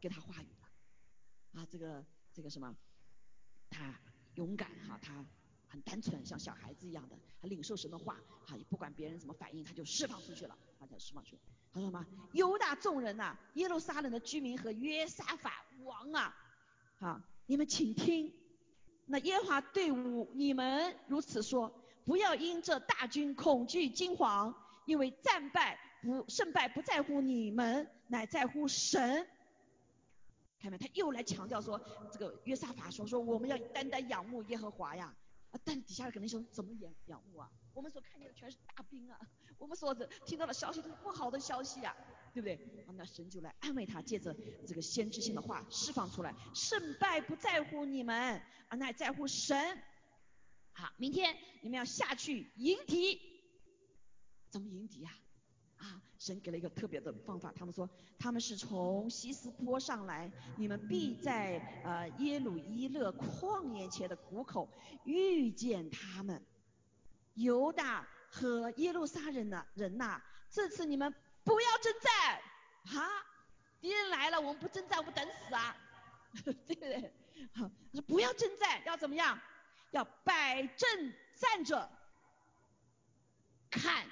[0.00, 1.60] 给他话语了。
[1.60, 2.74] 啊，这个这个什么，
[3.70, 3.94] 他
[4.34, 5.24] 勇敢哈，他。
[5.70, 11.42] 很单纯，像小孩子一样的，他领受神的话，哈，也不管别人怎么反应，他就释放出去了，他就释放出去。
[11.72, 12.04] 他说什么？
[12.32, 16.36] 犹大众人呐，耶路撒冷的居民和约沙法王啊，
[16.98, 18.34] 啊，你们请听，
[19.06, 21.72] 那耶和华对我你们如此说：
[22.04, 24.52] 不要因这大军恐惧惊惶，
[24.86, 29.24] 因为战败不胜败不在乎你们，乃在乎神。
[30.60, 30.76] 看没？
[30.78, 31.80] 他又来强调说，
[32.12, 35.14] 这个约沙法说说我们要单单仰慕耶和华呀。
[35.50, 37.50] 啊，但底下的肯定说怎么仰仰慕啊？
[37.74, 39.18] 我们所看见的全是大兵啊，
[39.58, 39.94] 我们所
[40.26, 41.94] 听到的消息都是不好的消息啊，
[42.32, 42.84] 对不对？
[42.86, 44.34] 啊那神就来安慰他，借着
[44.66, 49.82] 这个先知性的话释放出来，胜败不在乎你们，啊，那在乎神。
[50.72, 53.20] 好，明天你们要下去迎敌，
[54.50, 55.12] 怎么迎敌啊？
[55.80, 57.88] 啊，神给了一个特别的方法，他们说
[58.18, 64.68] 他们是从西斯坡上来，你们必在呃耶鲁伊勒旷野前的谷口
[65.04, 66.44] 遇见他们。
[67.34, 71.14] 犹大和耶路撒冷的人呐，这次你们
[71.44, 73.08] 不要征战，啊，
[73.80, 75.76] 敌人来了，我们不征战，我们等死啊，
[76.44, 77.12] 对不对？
[77.54, 79.40] 好，说不要征战，要怎么样？
[79.92, 81.90] 要摆正站着，
[83.70, 84.06] 看。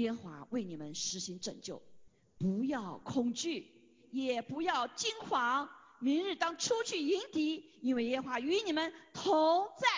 [0.00, 1.80] 耶华为你们实行拯救，
[2.38, 3.70] 不要恐惧，
[4.10, 5.68] 也不要惊慌。
[6.00, 9.88] 明日当出去迎敌，因为耶和华与你们同在。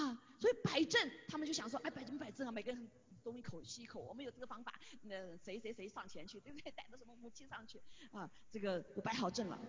[0.00, 2.90] 啊，所以摆正，他们就想说，哎，摆正摆正啊，每个人
[3.22, 6.72] 东一口西一口，我们有这个方法，那谁谁谁上前去，对不对？
[6.72, 7.78] 带着什么武器上去？
[8.12, 9.60] 啊，这个摆好阵了。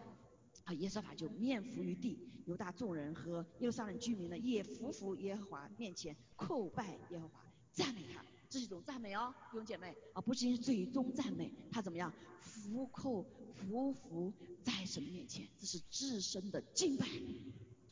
[0.63, 7.50] 啊，耶和华就面伏于地，犹大众人和耶路撒冷居民呢，也伏伏耶和华面前叩拜耶和华。
[7.71, 12.13] 赞美他，这是一种赞美哦，弟兄姐妹啊，不仅是最终赞美，他怎么样？
[12.39, 17.07] 伏叩、伏伏在神面前，这是至深的敬拜。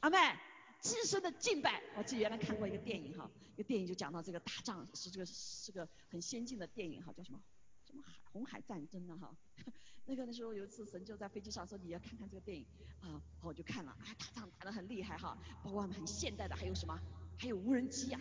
[0.01, 0.17] 阿妹，
[0.81, 1.81] 至深的敬拜。
[1.97, 7.39] 我记得原来看过一个电影哈，一个电影就讲到这个打仗是这个是个很先进的电影哈，叫什么？
[7.85, 9.35] 什么海红海战争呢哈？
[10.05, 12.65] 那个那时候有一次神就在飞机上说你要看看这个电影
[12.99, 16.99] 啊，我就看了，啊，打仗打得很厉害哈，包括很现代的，还有什么？
[17.37, 18.19] 还有无人机呀。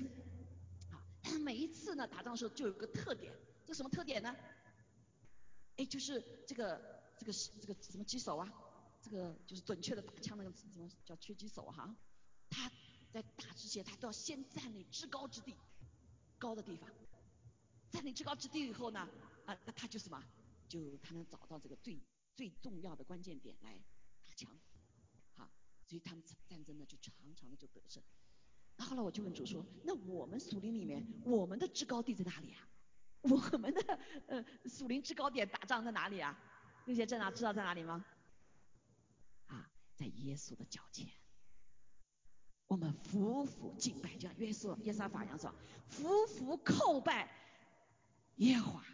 [1.41, 3.33] 每一次呢打仗的时候就有个特点，
[3.67, 4.35] 这什么特点呢？
[5.77, 6.81] 哎，就是这个
[7.19, 8.53] 这个这个什么击手啊，
[9.01, 11.97] 这个就是准确的打枪那个什么叫狙击手哈，
[12.51, 12.71] 他
[13.13, 15.55] 在打之前他都要先占领至高之地，
[16.39, 16.91] 高的地方，
[17.91, 19.09] 占领至高之地以后呢，
[19.47, 20.23] 啊那他就什么，
[20.69, 22.01] 就他能找到这个最
[22.35, 23.81] 最重要的关键点来
[24.27, 24.51] 打枪，
[25.35, 25.49] 好，
[25.87, 28.03] 所以他们战争呢就常常的就得胜。
[28.79, 32.65] 那后来我就问主说，那我们属灵里面，我们的制高地在哪里啊？
[33.23, 36.39] 我们的呃属灵制高点打仗在哪里啊？
[36.87, 38.05] 那些在哪知道在哪里吗？
[39.49, 41.09] 啊，在耶稣的脚前，
[42.69, 45.53] 我们服服敬拜，就像耶稣耶稣法一样说，
[45.89, 47.29] 服服叩拜
[48.37, 48.85] 耶华，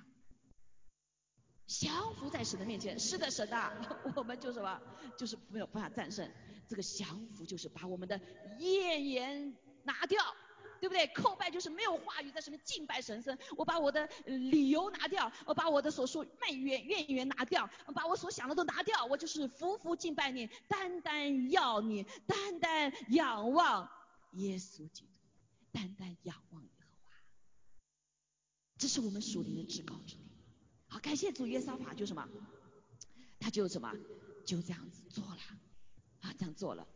[1.66, 2.98] 降服在神的面前。
[2.98, 3.70] 是的，神啊，
[4.16, 4.80] 我们就什么，
[5.18, 6.26] 就是没有办法战胜。
[6.66, 8.18] 这个降服就是把我们的
[8.58, 10.22] 怨言拿掉。
[10.80, 11.06] 对不对？
[11.14, 13.38] 叩拜就是没有话语在上面敬拜神圣。
[13.56, 19.06] 我把我的理由拿掉，我把我的所说怨怨怨言拿掉，把我所想的都拿掉。
[19.06, 23.88] 我就是服服敬拜你，单单要你，单单仰望
[24.32, 25.12] 耶稣基督，
[25.72, 27.16] 单单仰望耶和华。
[28.76, 30.28] 这是我们属灵的至高之地。
[30.88, 32.28] 好，感谢主耶稣法就什么？
[33.40, 33.90] 他就什么？
[34.44, 35.40] 就这样子做了，
[36.20, 36.86] 啊，这样做了。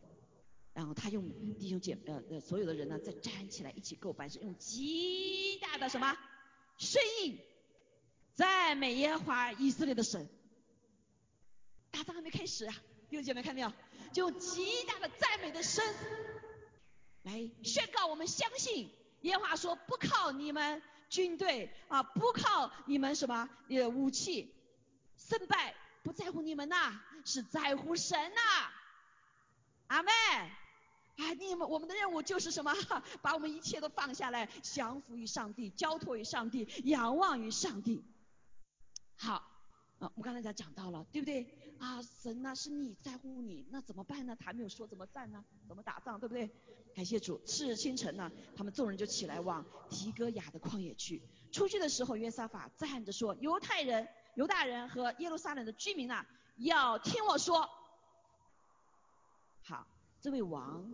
[0.79, 6.17] 然后他用弟兄姐呃呃所有的人呢再站起来一起构白是用极大的什么
[6.77, 7.37] 声音
[8.33, 10.29] 赞美耶和华以色列的神。
[11.91, 12.73] 打仗还没开始啊，
[13.09, 13.73] 弟兄姐妹看到没有？
[14.13, 15.83] 就用极大的赞美的声
[17.23, 18.89] 来宣告我们相信
[19.23, 24.55] 耶和华说不靠你们军队啊，不靠你们什么呃武器，
[25.17, 28.41] 胜败不在乎你们呐，是在乎神呐。
[29.87, 30.11] 阿妹。
[31.19, 32.73] 啊，你们我们的任务就是什么？
[33.21, 38.03] 把我们一切都放下来，降服于上帝，交托于上帝，仰望于上帝。
[39.17, 39.33] 好，
[39.99, 41.45] 啊，我们刚才才讲到了，对不对？
[41.77, 44.35] 啊，神呐，是你在乎你，那怎么办呢？
[44.39, 45.43] 他还没有说怎么战呢？
[45.67, 46.49] 怎么打仗，对不对？
[46.95, 51.21] 感谢主，次日清晨呢，他们众人就起来往提戈雅的旷野去。
[51.51, 56.25] 出去的时候，约沙法站着说：“犹太人、犹大人和耶路撒冷的居民呐，
[56.57, 57.69] 要听我说。”
[59.63, 59.85] 好，
[60.21, 60.91] 这位王。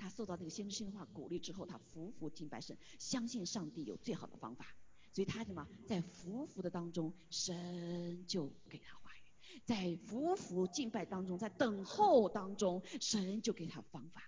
[0.00, 4.74] 他受到这个先知性的话鼓励之后，他服服敬拜神，相信上帝有最好的方法，
[5.12, 14.22] 所以他什么在服服的当中，神就给他话语；在服服敬拜当中，在等候当中，神就给他方法。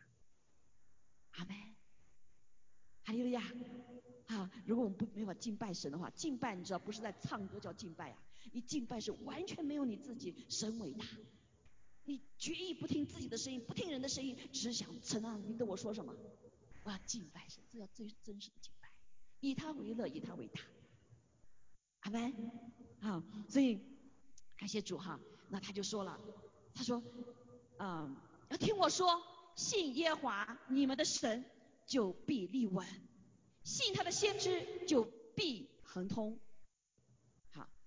[1.32, 1.56] 阿门。
[3.04, 3.42] 哈利路亚。
[4.28, 11.04] 好，如果我们不没法敬拜神的话，敬拜你知道不是在唱歌叫敬拜啊，你敬拜是完全没有你自己，神伟大。
[12.04, 15.40] 你决意不听自己的声音，不听人的声音，只想神啊！
[15.46, 16.14] 你对我说什么？
[16.84, 18.88] 我要敬拜神，这叫最真实的敬拜，
[19.40, 20.60] 以他为乐，以他为大。
[22.00, 22.50] 阿门。
[23.00, 23.80] 好，所以
[24.56, 25.20] 感谢主哈。
[25.48, 26.18] 那他就说了，
[26.74, 27.02] 他说，
[27.78, 28.16] 嗯，
[28.48, 29.22] 要听我说，
[29.54, 31.44] 信耶华你们的神，
[31.86, 32.84] 就必立稳；
[33.62, 35.04] 信他的先知，就
[35.36, 36.40] 必亨通。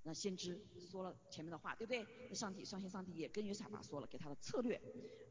[0.07, 2.05] 那先知说了前面的话，对不对？
[2.29, 4.79] 那上帝，相信上帝也跟约沙法说了，给他的策略。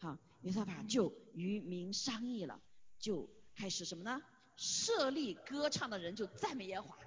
[0.01, 2.61] 好，约沙法就与民商议了，
[2.99, 4.21] 就开始什么呢？
[4.57, 6.99] 设立歌唱的人就赞美耶和华，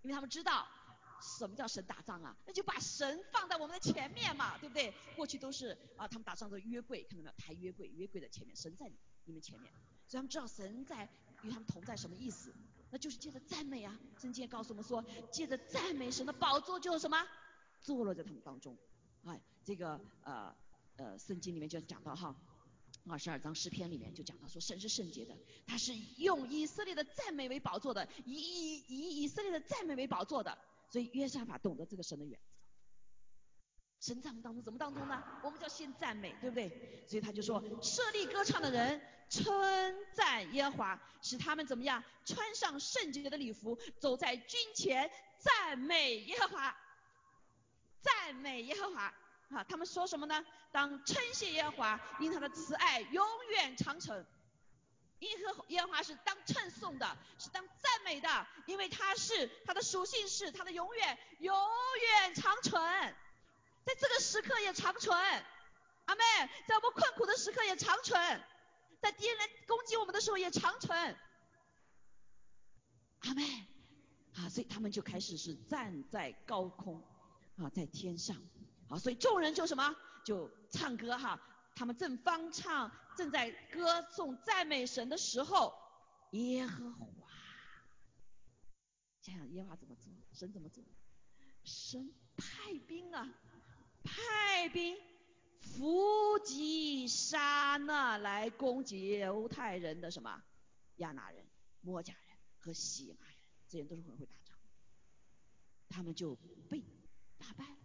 [0.00, 0.66] 因为他们知道
[1.38, 4.94] 什么叫神打仗啊，那就把神放在我们的前面嘛，对不对？
[5.14, 7.34] 过去都是啊，他们打仗都约柜，看到没有？
[7.36, 8.90] 抬约柜，约柜的前面，神在
[9.26, 9.70] 你们前面，
[10.06, 11.10] 所以他们知道神在
[11.42, 12.54] 与他们同在什么意思。
[12.92, 13.98] 那就是借着赞美啊！
[14.20, 17.26] 圣经告诉我们说，借着赞美神的宝座就是什么？
[17.80, 18.76] 坐落在他们当中。
[19.24, 20.54] 哎，这个呃
[20.96, 22.36] 呃，圣经里面就讲到哈，
[23.08, 25.34] 二十二章诗篇里面就讲到说，神是圣洁的，
[25.66, 30.58] 他是用以色列的赞美为宝座的，以以以以色列的赞美为宝座的。
[30.90, 32.38] 所以约沙法懂得这个神的远。
[34.02, 35.22] 神在我们当中怎么当中呢？
[35.44, 36.68] 我们叫先赞美，对不对？
[37.06, 39.00] 所以他就说，设立歌唱的人。
[39.30, 39.46] 称
[40.12, 42.04] 赞耶和华，使他们怎么样？
[42.26, 46.76] 穿上圣洁的礼服，走在军前，赞美耶和华，
[48.02, 49.04] 赞美耶和华。
[49.50, 50.44] 啊，他们说什么呢？
[50.70, 54.26] 当称谢耶和华，因他的慈爱永远长存。
[55.20, 63.14] 耶和耶和华是当称颂的，是当赞美的，因为他是他的属性是他的永远永远长存，
[63.84, 65.16] 在这个时刻也长存。
[66.04, 66.22] 阿妹，
[66.66, 68.44] 在我们困苦的时刻也长存。
[69.00, 70.96] 在敌人攻击我们的时候也长存，
[73.18, 73.66] 阿妹，
[74.34, 77.02] 啊，所以他们就开始是站在高空，
[77.56, 78.36] 啊，在天上，
[78.88, 81.40] 啊，所以众人就什么，就唱歌哈，
[81.74, 85.74] 他们正方唱，正在歌颂赞美神的时候，
[86.30, 87.08] 耶和华，
[89.20, 90.84] 想想耶和华怎么做，神怎么做，
[91.64, 93.28] 神派兵啊，
[94.02, 94.96] 派兵。
[95.60, 100.42] 伏击杀那来攻击犹太人的什么
[100.96, 101.42] 亚拿人、
[101.80, 103.36] 摩甲人和西马人，
[103.68, 104.54] 这些都是很会打仗，
[105.88, 106.36] 他们就
[106.68, 106.82] 被
[107.38, 107.76] 打败了。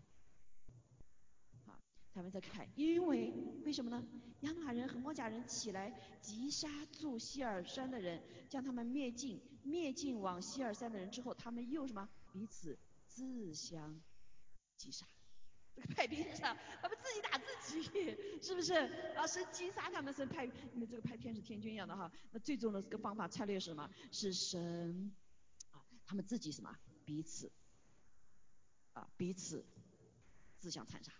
[1.65, 1.79] 好，
[2.13, 3.31] 他们在看，因为
[3.63, 4.05] 为什么呢？
[4.41, 12.09] 亚玛人和摩甲人起来击杀住希尔山的人，将他们灭尽，灭尽往希尔山的人之后，他们又什么？
[12.33, 12.77] 彼此
[13.07, 14.01] 自相
[14.75, 15.07] 击杀。
[15.78, 18.73] 这 个派兵上，他们自己打自己，是不是？
[19.15, 22.11] 啊，神击杀他们，神派，因为这个派天使天军一样的哈。
[22.32, 23.88] 那最终的这个方法策略是什么？
[24.11, 25.13] 是神
[25.71, 26.75] 啊，他们自己什么？
[27.05, 27.51] 彼此
[28.93, 29.63] 啊，彼此
[30.57, 31.11] 自相残杀。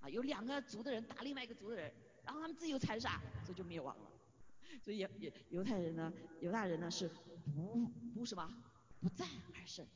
[0.00, 1.92] 啊，有两个族的人打另外一个族的人，
[2.24, 4.10] 然后他们自己又残杀，所以就灭亡了。
[4.82, 7.08] 所以犹犹犹太人呢，犹大人呢是
[7.54, 8.48] 不不什么
[9.00, 9.86] 不战而胜。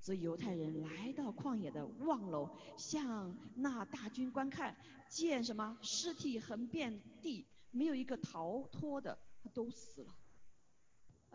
[0.00, 4.76] 所以犹太人来到旷野的望楼，向那大军观看，
[5.08, 10.14] 见什么尸体横遍地，没有一个逃脱的，他都死了。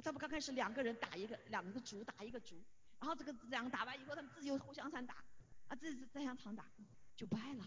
[0.03, 2.55] 他们刚开始两个人打一个，两个族打一个族，
[2.99, 5.23] 然后这个两个打完以后，他们自己又互相残打，
[5.67, 6.65] 啊，自己再相残打，
[7.15, 7.65] 就不爱了。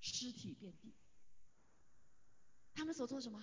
[0.00, 0.94] 尸体遍地，
[2.74, 3.42] 他们所做什么？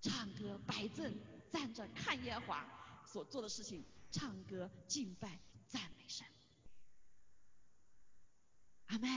[0.00, 1.14] 唱歌摆阵，
[1.50, 2.66] 站着看耶华
[3.04, 6.26] 所做的事情，唱歌敬拜赞美神。
[8.86, 9.08] 阿门。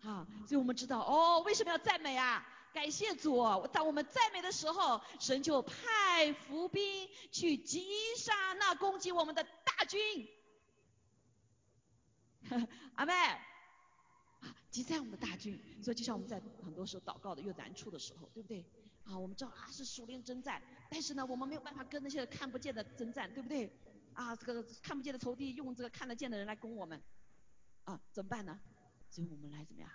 [0.00, 2.46] 好，所以我们知道哦，为什么要赞美啊？
[2.74, 7.86] 感谢主，当我们赞美的时候，神就派伏兵去击
[8.16, 10.28] 杀那攻击我们的大军。
[12.96, 13.12] 阿妹。
[14.40, 18.64] 啊击散我们的大军，所以就像我们在很多时候祷告的越难处的时候，对不对？
[19.04, 20.60] 啊，我们知道啊是属灵征战，
[20.90, 23.70] 但是呢，我们没有办法跟那些看不见的征战，对不对？
[24.14, 27.02] 啊，这个看不见的仇敌用这个看得见的人来攻我们，
[27.84, 28.60] 啊，怎么办呢？
[29.10, 29.90] 所以我们来怎么样？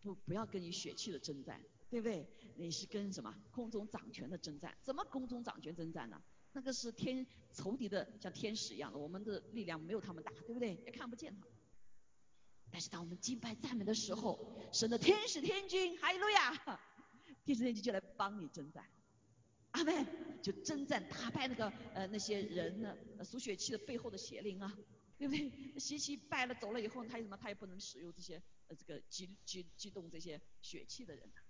[0.00, 2.28] 不，不要跟你血气的征战，对不对？
[2.56, 4.76] 你是跟什么空中掌权的征战？
[4.82, 6.22] 怎么空中掌权征战呢？
[6.52, 10.74] 那个是天仇敌的像天使一样的，我们的力量没有他们大，对不对？
[10.86, 11.46] 也看不见他。
[12.72, 16.78] 但是当我们敬拜赞美的时候，神的天使天军，哈利路亚，
[17.44, 18.84] 天使天军就来帮你征战，
[19.72, 20.06] 阿门，
[20.42, 24.76] 就征战打败那个呃那些人呢，属血气的背后的邪灵啊，
[25.18, 25.50] 对不对？
[25.78, 31.40] 邪气败了走了以后，他什么他也不能使用这些呃这个激激激动这些血气的人呐，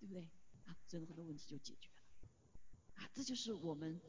[0.00, 0.28] 对不对？
[0.66, 4.00] 啊，所以很多问题就解决了，啊，这就是我们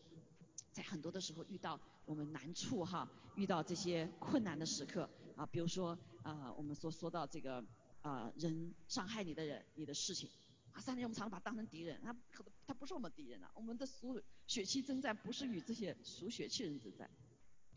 [0.71, 5.97] 在很多的时候遇到我们难处哈，遇到这些困难的时刻啊，比如说。
[6.25, 7.63] 啊，我们说说到这个
[8.01, 10.27] 啊，人伤害你的人，你的事情，
[10.75, 17.09] 啊，三年我们常常把他当成敌人，他可能他不是我们敌人啊，我们的属血气征战不是与这些属血气人征战，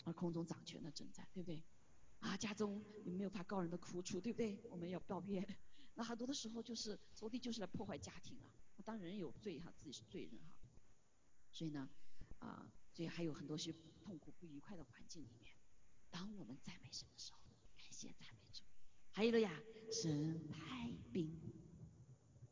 [0.05, 1.63] 而空中掌权的征战，对不对？
[2.19, 4.59] 啊，家中有没有怕高人的苦楚，对不对？
[4.69, 5.47] 我们要抱怨，
[5.95, 8.51] 那很多的时候就是仇敌就是来破坏家庭啊，
[8.85, 10.53] 当人有罪哈，自己是罪人哈，
[11.53, 11.89] 所以呢，
[12.41, 15.55] 啊，所以还有很多些痛苦不愉快的环境里面，
[16.11, 17.39] 当我们赞美神的时候，
[17.77, 18.65] 感谢赞美主。
[19.13, 19.53] 还有了呀，
[19.93, 21.39] 神派兵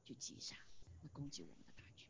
[0.07, 0.57] 去击杀，
[1.13, 2.09] 攻击我们的大局。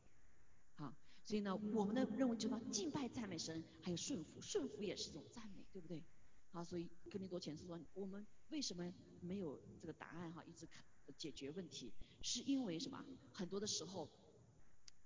[0.74, 0.94] 好，
[1.24, 6.04] 所以呢，我们的任务就要敬拜赞美神，还有顺服，顺服也是一种赞美，对不对？
[6.50, 10.44] 好，所以哥林多前书说，我们为什么没有这个答案哈？
[10.44, 10.84] 一直看
[11.16, 13.02] 解决问题，是因为什么？
[13.32, 14.10] 很多的时候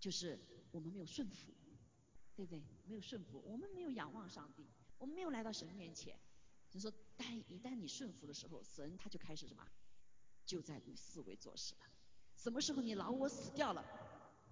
[0.00, 0.38] 就是
[0.72, 1.52] 我们没有顺服，
[2.34, 2.60] 对不对？
[2.86, 4.66] 没有顺服，我们没有仰望上帝，
[4.98, 6.18] 我们没有来到神面前。
[6.70, 9.66] 就说，但一旦你顺服的时候，神他就开始什么，
[10.46, 11.80] 就在你四维做事了。
[12.42, 13.84] 什么时候你老我死掉了，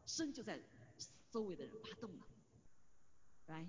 [0.04, 0.60] 神就在
[1.30, 2.26] 周围的人发动了。
[3.46, 3.66] 来，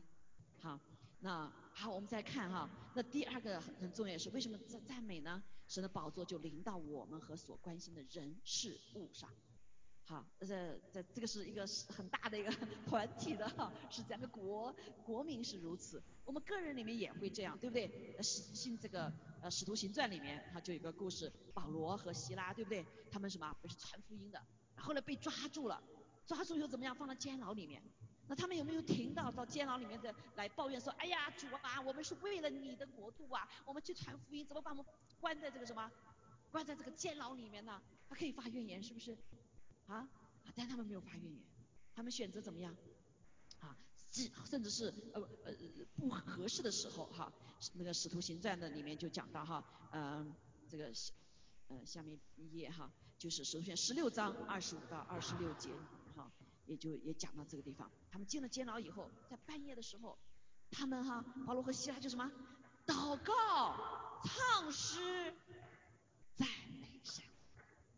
[0.59, 0.77] 好，
[1.21, 5.41] 那好，我们再看哈，那第二个很重要是为什么在赞美呢？
[5.69, 9.29] 神的宝座就临到我们和所关心的人事物上。
[10.03, 12.51] 好，这这这个是一个很大的一个
[12.85, 17.89] 团体的哈，是整个国国民是如此，我们个人里面也会这样，对不对？
[18.21, 19.11] 信信这个
[19.41, 22.85] 呃使徒行传里面，它就有个故事，保罗和希拉，对不对？
[23.09, 24.39] 他们什么不是传福音的，
[24.75, 25.81] 后来被抓住了，
[26.27, 26.93] 抓住又怎么样？
[26.93, 27.81] 放到监牢里面，
[28.27, 34.85] 那他们有没有听到到监牢里面的来抱怨说，哎呀主啊，我们是为了你的国度啊，我们去传福音，怎么把我们
[35.19, 35.91] 关在这个什么，
[36.51, 37.81] 关在这个监牢里面呢？
[38.07, 39.17] 他可以发怨言，是不是？
[39.87, 40.07] 啊，
[40.53, 41.41] 但他们没有发怨言，
[41.95, 42.75] 他们选择怎么样？
[44.45, 45.53] 甚至是呃呃
[45.95, 47.31] 不合适的时候哈，
[47.73, 50.33] 那个使徒行传的里面就讲到哈，嗯，
[50.67, 50.91] 这个
[51.67, 55.69] 呃下面一页哈，就是首先十六章二十五到二十六节
[56.15, 56.31] 哈，
[56.65, 60.17] 也就也讲到这个地方，他们进了监牢以后，在半夜的时候，
[60.71, 62.31] 他们哈保罗和希拉就什么
[62.87, 63.75] 祷告、
[64.23, 65.33] 唱诗、
[66.35, 66.47] 赞
[66.81, 67.23] 美神。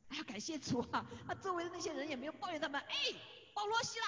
[0.09, 1.05] 哎呀，感谢主啊！
[1.25, 2.81] 那周围的那些人也没有抱怨他们。
[2.81, 2.95] 哎，
[3.53, 4.05] 保罗、希拉，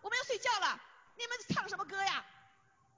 [0.00, 0.80] 我们要睡觉了，
[1.16, 2.24] 你们唱什么歌呀？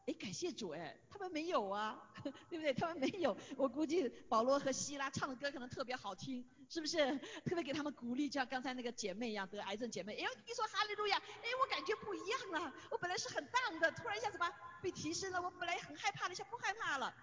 [0.06, 1.98] 哎，感谢主哎，他们没有啊，
[2.50, 2.74] 对不对？
[2.74, 7.16] 他们没有，我估计保罗和希拉唱的歌可能特别好听，是不是？
[7.46, 14.52] 特别给他们鼓励，就像刚才那个姐妹一样，得癌症姐妹，哎呦，一说哈利路亚，哎，我感觉不一样了，我本来是很荡的，突然一下子吧
[14.82, 17.14] 被提升了，我本来很害怕的，一下不害怕了。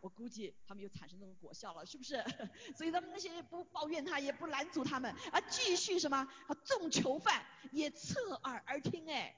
[0.00, 2.24] 我估计他们又产生那种果效了，是不是？
[2.76, 6.16] 所以他们那些不抱怨他，也不拦阻他们，啊，继续什么？
[6.48, 9.36] 啊，众囚犯也侧耳而听，哎，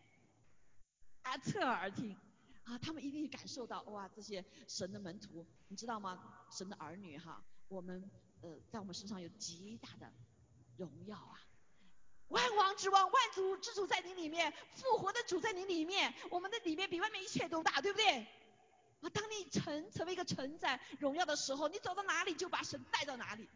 [1.24, 2.16] 啊，侧耳而听。
[2.64, 6.46] 啊，他们一定感受到哇，这些神的门徒，你知道吗？
[6.50, 8.10] 神的儿女哈，我们
[8.40, 10.10] 呃，在我们身上有极大的
[10.78, 11.38] 荣耀啊！
[12.28, 18.26] 万王之王，万主之主在你里面，复活的主在你里面，我们的里面比外面一切都大，对不对？
[19.02, 23.46] 啊，当你成成为一个承载荣耀的时候，你走到哪里就把神带到哪里。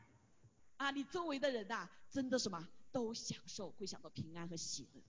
[0.76, 5.02] 啊，你周围的人呐，真的什么都享受，会享到平安和喜乐。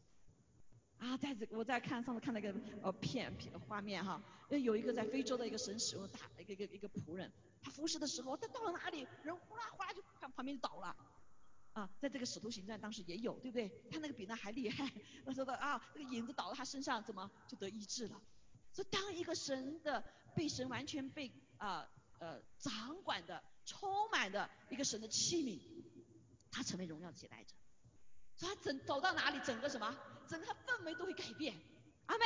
[0.99, 7.31] 啊，在这我在看上次看那个呃片片画面哈，有一个在非洲的一个神使用大一个一个一个仆人，
[7.61, 10.95] 他服侍的时候，他到了哪里，人呼啦呼啦就旁旁边就倒了。
[11.71, 13.69] 啊，在这个使徒行传当时也有，对不对？
[13.89, 14.91] 他那个比那还厉害，
[15.25, 18.21] 他说的啊，这个影子倒到他身上，怎么就得医治了？
[18.73, 20.03] 所以当一个神的
[20.35, 21.87] 被神完全被啊
[22.19, 25.61] 呃掌管的、充满的一个神的器皿，
[26.51, 27.55] 他成为荣耀的接待者。
[28.35, 29.95] 所以他整走到哪里，整个什么？
[30.29, 31.59] 整个氛围都会改变，
[32.05, 32.23] 阿妹，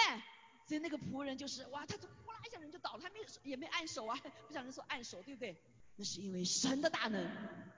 [0.68, 4.16] 所以那个仆人就是哇，他就呼啦一下人就倒了，他没也没按手啊，
[4.48, 5.56] 不想人说按手，对不对？
[5.96, 7.24] 那是因为神的大能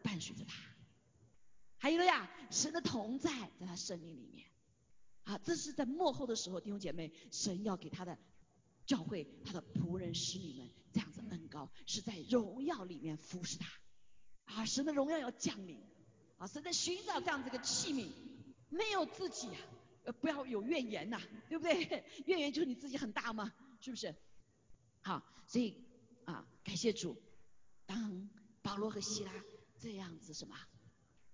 [0.02, 0.56] 伴随着他，
[1.78, 4.48] 还有了呀，神的同在在他生命里面，
[5.26, 8.18] 啊，这是在幕后的时候，弟兄姐妹，神要给他的
[8.88, 13.68] 教会他的仆人使女们这样子恩高，是在荣耀里面服侍他，
[14.46, 15.84] 啊，神的荣耀要降临，
[16.38, 18.10] 啊，神在寻找这样子一个器皿，
[18.70, 19.60] 没有自己呀。
[20.06, 22.03] 呃，不要有怨言呐，对不对？
[22.26, 23.51] 怨言就是你自己很大嘛，
[23.82, 24.16] 是不是？
[25.01, 25.84] 好，所以
[26.26, 27.16] 啊，感谢主，
[27.86, 28.30] 当
[28.62, 29.32] 保罗和希拉
[29.80, 30.56] 这样子什么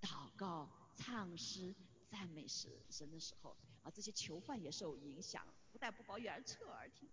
[0.02, 1.76] 祷告、唱诗、
[2.10, 7.10] 赞美神神的时候，啊，这些囚犯也受影响，不但不抱怨而侧耳听。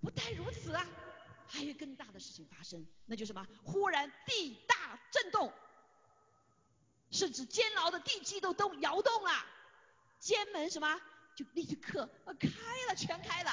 [0.00, 0.86] 不但如此啊，
[1.46, 3.46] 还有更大的事情发生，那就什么？
[3.64, 5.52] 忽然地大震动，
[7.10, 9.30] 甚至监牢的地基都都摇动了。
[10.18, 11.00] 监门什么
[11.36, 12.08] 就立刻
[12.38, 12.48] 开
[12.88, 13.50] 了，全开了。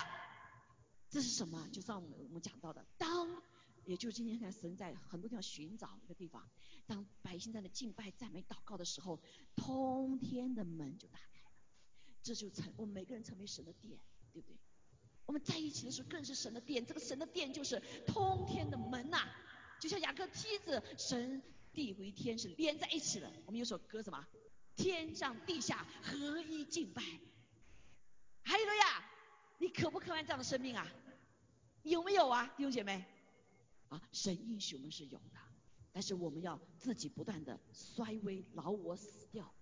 [1.09, 1.69] 这是什么？
[1.71, 3.41] 就像我们我们讲到的，当
[3.85, 6.49] 也就是今天看神在很多地方寻找一个地方，
[6.87, 9.19] 当百姓在那敬拜、赞美、祷告的时候，
[9.55, 11.51] 通天的门就打开了。
[12.23, 13.99] 这就成我们每个人成为神的殿，
[14.31, 14.57] 对不对？
[15.25, 19.27] 我们在一起的时候更是神的殿，这个神的殿就是通天的门呐，
[19.79, 21.43] 就像雅各梯子，神
[21.73, 23.31] 地为天是连在一起的。
[23.45, 24.25] 我们有首歌什么？
[24.75, 27.01] 天上地下合一敬拜，
[28.43, 29.09] 还有了呀，
[29.59, 30.87] 你渴不渴望这样的生命啊？
[31.83, 33.05] 有没有啊，弟兄姐妹？
[33.89, 35.39] 啊，神应许我们是有的，
[35.91, 39.53] 但是我们要自己不断的衰微，老我死掉，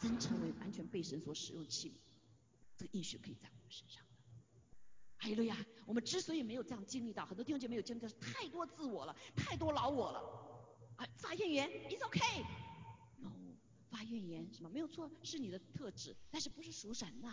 [0.00, 1.94] 真成为完全被神所使用器皿，
[2.76, 4.02] 这个应许可以在我们身上。
[5.16, 5.56] 还有了呀，
[5.86, 10.20] 我们之所以没有这样经历到，很多弟兄姐妹有经历到，太多自我了，太多老我了。
[10.96, 12.20] 啊，发言员，It's OK。
[13.90, 17.28] 发怨言什么没有错，是你的特质，但是不是属神的，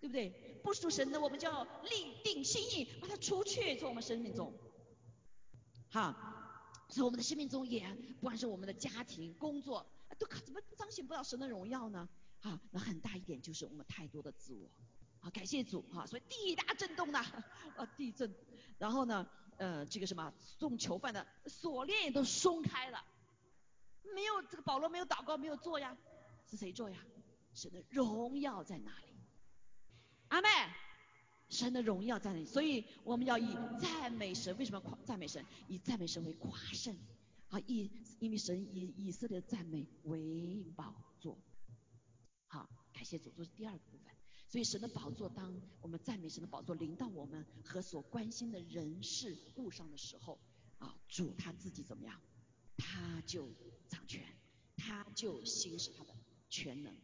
[0.00, 0.60] 对不对？
[0.62, 4.52] 不属神的，我们就要立定心意，把它除去从我们生命中。
[5.88, 6.12] 好，
[6.88, 7.88] 所以我们的生命中也，
[8.20, 9.86] 不管是我们的家庭、工作，
[10.18, 12.08] 都怎么彰显不了神的荣耀呢？
[12.40, 14.68] 哈，那很大一点就是我们太多的自我。
[15.20, 17.20] 好，感谢主哈，所以地大震动呐，
[17.76, 18.34] 啊地震，
[18.78, 19.26] 然后呢，
[19.56, 23.02] 呃这个什么送囚犯的锁链也都松开了。
[24.14, 25.96] 没有这个保罗没有祷告没有做呀，
[26.46, 26.98] 是谁做呀？
[27.54, 29.14] 神的荣耀在哪里？
[30.28, 30.48] 阿妹，
[31.48, 32.44] 神的荣耀在哪里？
[32.44, 35.44] 所以我们要以赞美神，为什么夸赞美神？
[35.68, 36.96] 以赞美神为夸胜，
[37.50, 41.38] 啊，以因为神以以色列的赞美为宝座。
[42.48, 44.12] 好，感谢主，这是第二个部分。
[44.48, 50.38] 所以神的宝座，当我们赞美神的宝座临到我们和所关心的人事物上的时候，
[50.78, 52.20] 啊，主他自己怎么样？
[52.76, 53.48] 他就
[53.88, 54.24] 掌权，
[54.76, 56.14] 他就行使他的
[56.48, 56.94] 全能，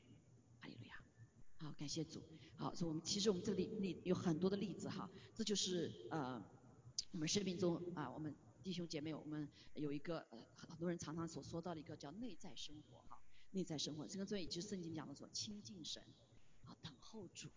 [0.60, 1.02] 哈利路亚。
[1.56, 2.22] 好，感谢主。
[2.56, 6.42] 好，所以我们其实我们这里例有很多的例子哈，这就是呃
[7.12, 13.20] 我们生命中啊，我们弟兄姐妹，我们有一个呃很多人常常所说到的一个叫内在生活哈，
[13.52, 16.02] 内在生活，这个作业就是圣经讲的说亲近神，
[16.64, 17.48] 啊等候主，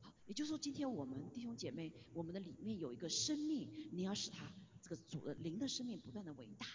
[0.00, 4.50] 好，也就是说今天我们弟兄姐妹，我们的里面有一个生命，你要使他
[4.80, 6.66] 这个主的灵的生命不断的伟大。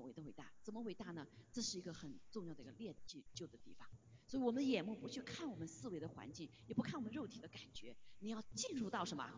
[0.00, 1.26] 伟的伟大，怎么伟大呢？
[1.52, 3.88] 这是一个很重要的一个练就就的地方。
[4.26, 9.30] 所以我们的眼目不去看我们思维的环境，也不看我们肉体的感觉，你要进入到什么？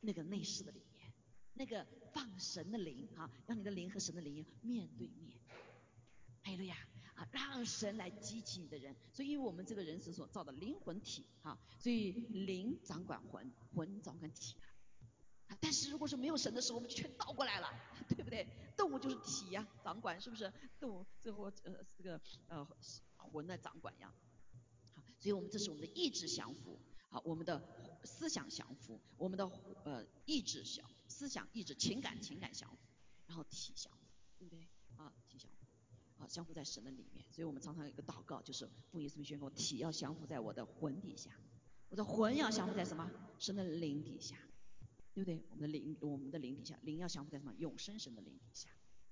[0.00, 1.12] 那个内室的里面，
[1.54, 5.38] 那个放神的灵啊，让你的灵和神的灵面对面。
[6.42, 6.76] 哎呀
[7.14, 8.94] 啊，让神来激起你的人。
[9.12, 14.56] 所以，因为我们这个人是所造的灵魂体哈，所以灵掌管魂，魂掌管体。
[15.72, 17.66] 但是如果是没有神的时候，我们就全倒过来了，
[18.06, 18.46] 对不对？
[18.76, 20.52] 动物就是体呀，掌管是不是？
[20.78, 22.68] 动物最后呃这个呃
[23.16, 24.12] 魂的掌管呀。
[24.94, 27.66] 好，所以我们这是我们的意志降服，好，我们的
[28.04, 29.50] 思想降服，我们的
[29.84, 32.76] 呃意志降，思想意志情感情感降服，
[33.26, 33.98] 然后体降服，
[34.38, 34.68] 对不对？
[34.98, 35.66] 啊，体降服，
[36.18, 37.24] 好，降服在神的里面。
[37.30, 41.30] 所以我们常常有一个祷告，就是父耶稣宣告，体要降服在我的魂底下，
[41.88, 43.10] 我的魂要降服在什么？
[43.38, 44.36] 神的灵底下。
[45.14, 45.42] 对不对？
[45.50, 47.52] 我们的灵，我们的灵底下，灵要降服在什么？
[47.58, 48.70] 永生神的灵底下，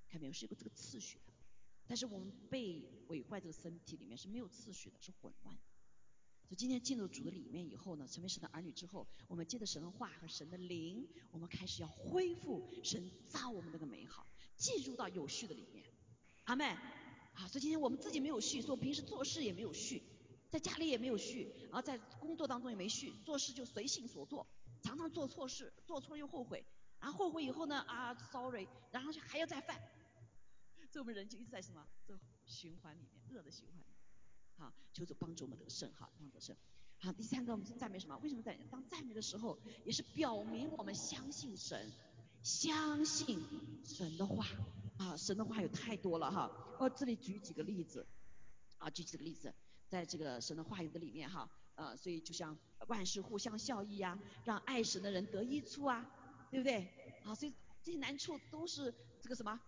[0.08, 0.32] 看没有？
[0.32, 1.32] 是有个这个次序的。
[1.86, 5.56] 但是我们被毁坏这个身体里面是没有次序的，是混乱。
[6.46, 14.26] 所以今天进入主的里面以后呢，成为神的儿女之后，我们借着神的话和神的灵，我们开始要恢复神造我们那个美好，
[14.56, 15.84] 进入到有序的里面。
[16.44, 16.76] 阿妹，
[17.34, 20.02] 好，所以今天我们自己没有序，说平时做事也没有序，
[20.48, 24.46] 在家里也没有序，然后在工作当中也没序，做事就随性所做。
[24.82, 26.64] 常常做错事，做错了又后悔，
[26.98, 29.80] 然后后悔以后呢啊，sorry，然后就还要再犯，
[30.90, 33.84] 这我们人就一直在什么这循环里面，恶的循环。
[34.56, 36.54] 好，求主帮助我们得胜，哈，帮助得胜。
[36.98, 38.16] 好，第三个我们赞美什么？
[38.18, 41.90] 为什么在当赞美的时候，也是表明我们相信神，
[42.42, 43.40] 相信
[43.84, 44.44] 神的话
[44.98, 46.50] 啊，神的话有太多了哈。
[46.78, 48.06] 哦，这里举几个例子
[48.78, 49.54] 啊，举几个例子，
[49.88, 51.48] 在这个神的话语的里面哈。
[51.80, 52.54] 呃，所以就像
[52.88, 56.04] 万事互相效益呀，让爱神的人得益处啊，
[56.50, 56.86] 对不对？
[57.24, 59.58] 啊，所以这些难处都是这个什么？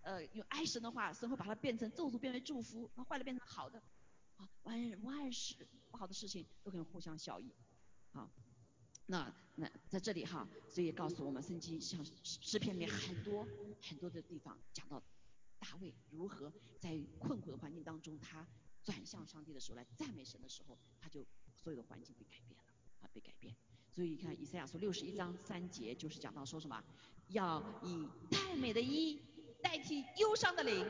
[0.00, 3.78] 呃，用爱神的话，神会把它变成咒诅，变为祝福；那坏的变成好的。
[4.38, 5.54] 啊，万万事
[5.90, 7.52] 不好的事情都可以互相效益。
[8.12, 8.30] 好，
[9.04, 13.46] 那那在这里哈，所以告诉我们，圣经像诗篇里面很多
[13.82, 15.02] 很多的地方讲到
[15.58, 18.48] 大卫如何在困苦的环境当中，他
[18.82, 21.22] 转向上帝的时候来赞美神的时候，他就。
[21.62, 22.64] 所有的环境被改变了
[23.00, 23.54] 啊，被改变。
[23.90, 26.82] 所以你看以赛亚书六十一章三节就是讲到说什么，
[27.28, 29.20] 要以太美的衣
[29.62, 30.86] 代替忧伤的灵。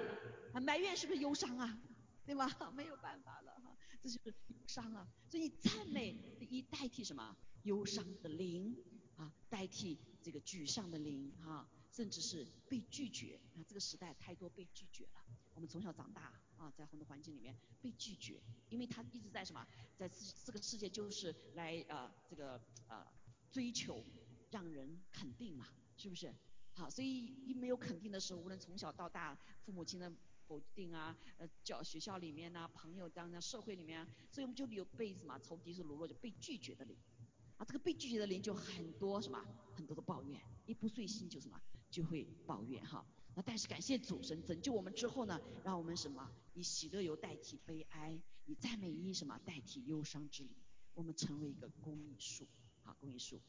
[0.52, 1.80] 啊，埋怨是不是忧伤啊？
[2.26, 2.46] 对吧？
[2.76, 5.06] 没有办法了哈，这就是忧伤啊。
[5.28, 7.36] 所以赞美的衣代替什么？
[7.64, 8.76] 忧伤的灵
[9.16, 13.40] 啊，代替这个沮丧的灵哈，甚至是被拒绝。
[13.54, 15.20] 啊，这个时代太多被拒绝了。
[15.54, 16.32] 我们从小长大。
[16.60, 18.38] 啊，在很多环境里面被拒绝，
[18.68, 23.06] 因为他一直在什么，在这这个世界就是来呃这个呃
[23.50, 24.04] 追求
[24.50, 26.30] 让人肯定嘛，是不是？
[26.74, 29.34] 好，所以一没有肯定的时候，无论从小到大，
[29.64, 30.12] 父母亲的
[30.46, 36.94] 否定啊，呃教学校里面呐，朋友当中社会里面，所以我们就有被什么仇敌是掳落就被拒绝的灵，
[37.56, 39.42] 啊这个被拒绝的灵就很多什么，
[39.74, 41.58] 很多的抱怨，一不顺心就什么
[41.90, 43.02] 就会抱怨哈。
[43.34, 50.52] 那但是感谢主神拯救我们之后呢，让我们什么以喜乐油代替悲哀，以赞美因什么代替忧伤之灵，
[50.94, 52.46] 我们成为一个公益树，
[52.82, 53.40] 好公益树，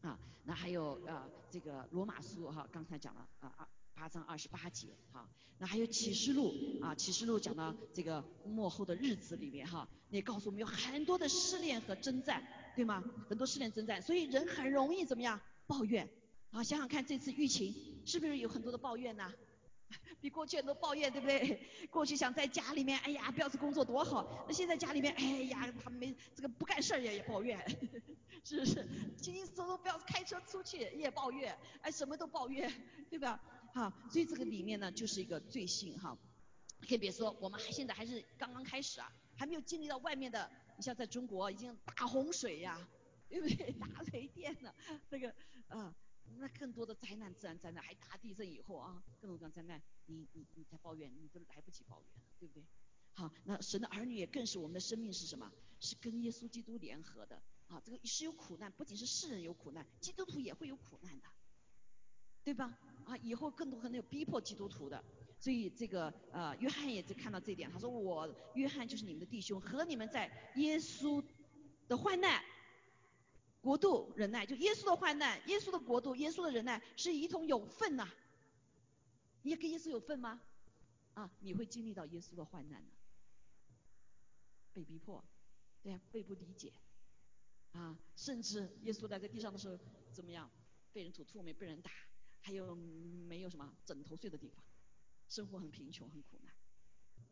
[0.00, 12.46] 啊，那还有呃这个罗马书哈，刚才讲了啊二八章二十八节哈，那还有启示录啊启示录讲到这个末后的日子里面哈，也告诉我们有很多的试炼和征战，
[12.76, 13.02] 对吗？
[13.28, 16.08] 很多试炼征战，所以人很容易怎么样抱怨。
[16.50, 17.74] 啊，想想看，这次疫情
[18.06, 19.32] 是不是有很多的抱怨呢？
[20.20, 21.60] 比过去很多抱怨，对不对？
[21.90, 24.44] 过去想在家里面，哎呀，不要是工作多好。
[24.46, 27.58] 那现在家里面，哎呀，他们没这个不干事也也抱怨，
[28.44, 28.86] 是不是？
[29.16, 32.70] 轻轻松松不要开车出去也抱怨，哎，什么都抱怨，
[33.08, 33.40] 对吧？
[33.74, 36.16] 好，所以这个里面呢，就是一个罪性哈。
[36.88, 42.88] 更别说我们还现在还是刚刚开始啊，还没有经历到外面的，你像在中国已经大洪水呀，
[43.28, 43.72] 对不对？
[43.80, 44.74] 大雷电呢，
[45.08, 45.32] 那个
[45.68, 45.94] 啊。
[46.36, 52.62] 那更多的灾难，自然灾难，还大地震以后啊，更多的灾难，你你你在抱怨，你都来不及抱怨了，对不对？
[53.14, 55.50] 好，那神的儿女也更是我们的生命是什么？
[55.80, 61.26] 是跟耶稣基督联合的啊，这个是有苦难，不仅是世人有苦难，基督徒也会有苦难的，
[62.44, 62.78] 对吧？
[63.04, 65.02] 啊，以后更多可能有逼迫基督徒的，
[65.40, 71.24] 所以这个呃，约翰也在看到这一点，他说我约翰就是你们的弟兄，和你们在耶稣
[71.88, 72.44] 的患难。
[73.60, 78.08] 国度忍耐，就耶稣的患难，耶稣的国度，耶稣的忍耐是一同有份呐。
[79.42, 80.40] 你也跟耶稣有份吗？
[81.14, 82.90] 啊，你会经历到耶稣的患难的，
[84.72, 85.24] 被逼迫，
[85.82, 86.72] 对呀，被不理解，
[87.72, 89.76] 啊，甚至耶稣在这地上的时候
[90.12, 90.48] 怎么样？
[90.92, 91.90] 被人吐唾沫，被人打，
[92.40, 94.64] 还有没有什么枕头睡的地方，
[95.28, 96.52] 生活很贫穷，很苦难。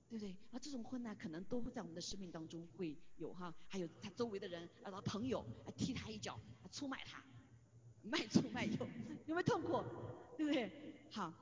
[0.08, 0.36] 对不对？
[0.52, 7.22] 啊，这种困难可能都会在我们的生命当中会有哈，还有他周围的人，啊，他朋友啊，踢他一脚，啊出卖他，
[8.02, 8.76] 卖出卖油，
[9.26, 9.82] 有没有痛苦？
[10.36, 10.70] 对不对？
[11.10, 11.32] 好，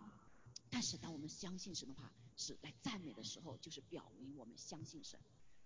[0.70, 5.20] 但是当我们相信神的话，是来赞美的时候，就是表明我们相信神，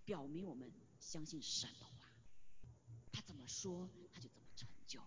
[0.05, 1.93] 表明我们相信神的话。
[3.13, 5.01] 他怎么说，他就怎么成就。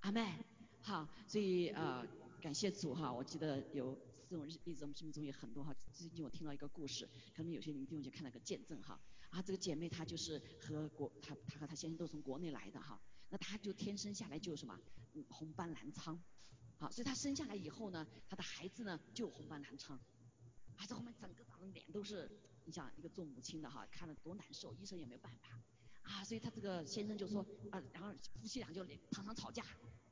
[0.00, 0.44] 阿妹，
[0.82, 2.06] 好，所以呃，
[2.40, 3.12] 感谢主哈。
[3.12, 3.98] 我记得有
[4.34, 5.72] 这种例子，我们生命中有很多哈。
[5.92, 9.00] 最近我听到一个故事，可能有些你们弟兄就看到个见证哈。
[9.30, 13.00] 啊，这个姐妹她就是和国，她她和她先生都从国内来的哈。
[13.28, 14.76] 那她就天生下来就什么，
[15.28, 16.20] 红斑狼疮。
[16.78, 19.96] 好，所以她生下来以后呢，她的孩子呢就红斑狼疮。
[20.74, 22.28] 啊，这后面整个长的脸都是，
[22.64, 25.48] 你想一个做母亲的哈，看了多难受，医生也没有办法。
[26.02, 29.64] 啊，所以她这个先生就说，啊，然后夫妻俩就常常吵架，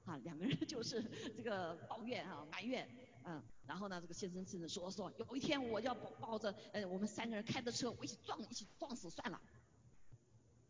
[0.04, 1.02] 啊，两个人就是
[1.36, 2.88] 这个抱怨啊，埋怨，
[3.24, 9.40] 嗯，然后呢，这个先生甚至说说，有一天我要抱抱着，呃，我们三个人开着车，我一起撞，一起撞死算了，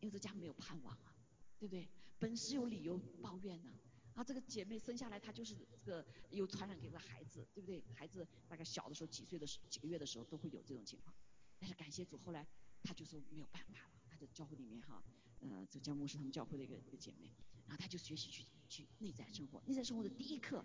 [0.01, 1.15] 因为这家没有盼望啊，
[1.59, 1.89] 对不对？
[2.19, 3.71] 本是有理由抱怨呢，
[4.15, 7.83] 啊，这个姐妹生下来她就是这个有传染给这个孩子，对不对？
[7.95, 11.15] 孩子大概小的时候几岁的时几个月的时候都会有这种情况，
[11.59, 12.47] 但是感谢主，后来
[12.83, 13.89] 她就说没有办法了。
[14.33, 15.03] 教会里面哈，
[15.41, 17.29] 呃，这江牧师他们教会的一个一个姐妹，
[17.67, 20.65] 然后她就学习去去内在生活，内在生活的第一课，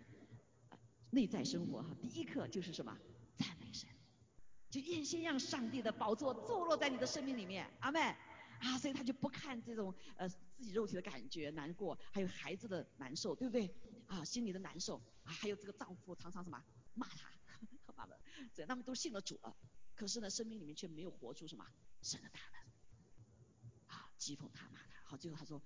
[1.11, 2.97] 内在生活哈，第一课就是什么？
[3.35, 3.89] 赞美神，
[4.69, 7.99] 就先让上帝的宝座坐落在你的生命里面，阿妹
[8.59, 13.73] 啊，所以她就不看这种呃自己肉体的感觉难过，还有孩子的难受，对不对？
[14.07, 14.97] 啊，心里的难受。
[15.23, 16.63] 啊，还有这个丈夫常常什么？
[16.93, 17.29] 骂她，
[17.95, 18.19] 骂的，
[18.53, 19.55] 这他们都信了主了，
[19.95, 21.65] 可是呢，生命里面却没有活出什么？
[22.01, 23.95] 神的大能。
[23.95, 25.61] 啊讥讽他骂他，好，最后他说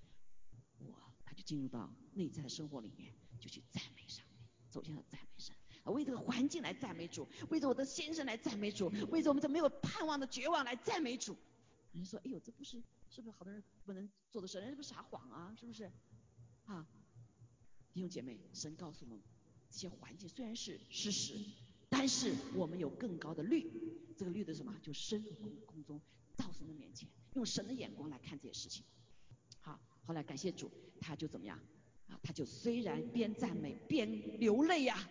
[0.80, 4.26] 我，他就进入到内在的生活里面，就去赞美上，
[4.72, 5.56] 走向了赞美神，
[5.94, 11.38] 为这个环境来赞美主，为着我的先生来赞美主，为着我们这没有盼望的绝望来赞美主。
[11.92, 14.60] 人说，哎呦，这不是是不是好多人不能做的事？
[14.60, 15.92] 人家不是撒谎啊，是不是？
[16.66, 16.88] 啊，
[17.94, 19.22] 弟兄姐妹，神告诉我们，
[19.70, 21.38] 这些环境虽然是事实，
[21.90, 23.70] 但是我们有更高的律，
[24.18, 24.74] 这个律的什么？
[24.82, 26.02] 就深入空空中。
[26.38, 28.84] 到神的面前，用神的眼光来看这些事情。
[29.60, 31.60] 好，后来感谢主，他就怎么样
[32.24, 35.10] 他就虽然边赞美边流泪呀，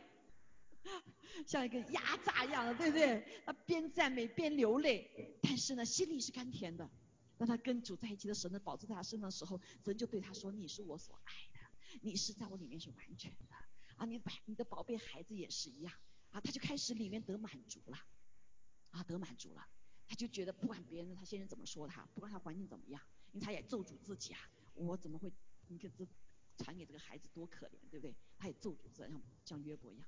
[1.46, 3.42] 像一个压榨一样的，对不对？
[3.44, 6.88] 他边赞美边流泪，但是呢，心里是甘甜的。
[7.38, 13.57] 当他跟主在一起的神呢，保住在他身上的时候，神就对他说：“你是我所爱的，你是在我里面是完全的
[13.96, 14.05] 啊！
[14.05, 15.94] 你把你的宝贝孩子也是一样
[16.30, 17.98] 啊！”他就开始里面得满足了
[18.90, 19.66] 啊，得满足了。
[20.07, 23.01] 他就觉得不管别人他先生怎么说他，不管他环境怎么样，
[23.32, 24.40] 因为他也咒诅自己啊，
[24.74, 25.32] 我怎么会，
[25.68, 26.07] 你看这
[26.62, 28.14] 传给这个孩子多可怜，对不对？
[28.38, 30.06] 他也咒诅着像像约伯一样。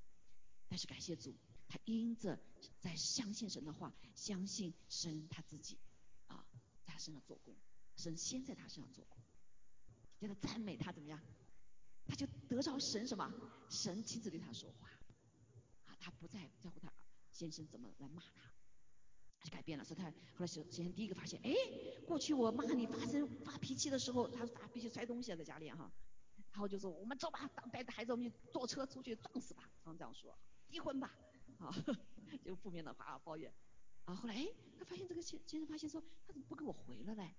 [0.68, 1.34] 但是感谢主，
[1.68, 2.38] 他因着
[2.78, 5.78] 在相信神的话，相信神他自己
[6.26, 6.46] 啊，
[6.84, 7.56] 在他身上做工，
[7.96, 9.18] 神先在他身上做工，
[10.20, 11.20] 叫他赞美他怎么样？
[12.06, 13.32] 他就得着神什么？
[13.70, 14.88] 神亲自对他说话
[15.86, 16.92] 啊，他不再在乎他
[17.30, 18.52] 先生怎么来骂他。
[19.42, 21.52] 就改变了，所以他后来首先第一个发现，哎，
[22.06, 25.92] 过去我骂你发生发脾气的时候，他发脾气摔东西在家里哈，
[26.52, 30.38] 然后就说我们走吧，带着孩子我们坐车出去撞死吧，常这样说，
[30.68, 31.10] 离婚吧，
[31.58, 31.72] 啊，
[32.44, 33.52] 就负面的话抱怨，
[34.04, 34.46] 啊，后来哎，
[34.78, 37.34] 他发现这个先先生发现说，他怎么不给我回了嘞？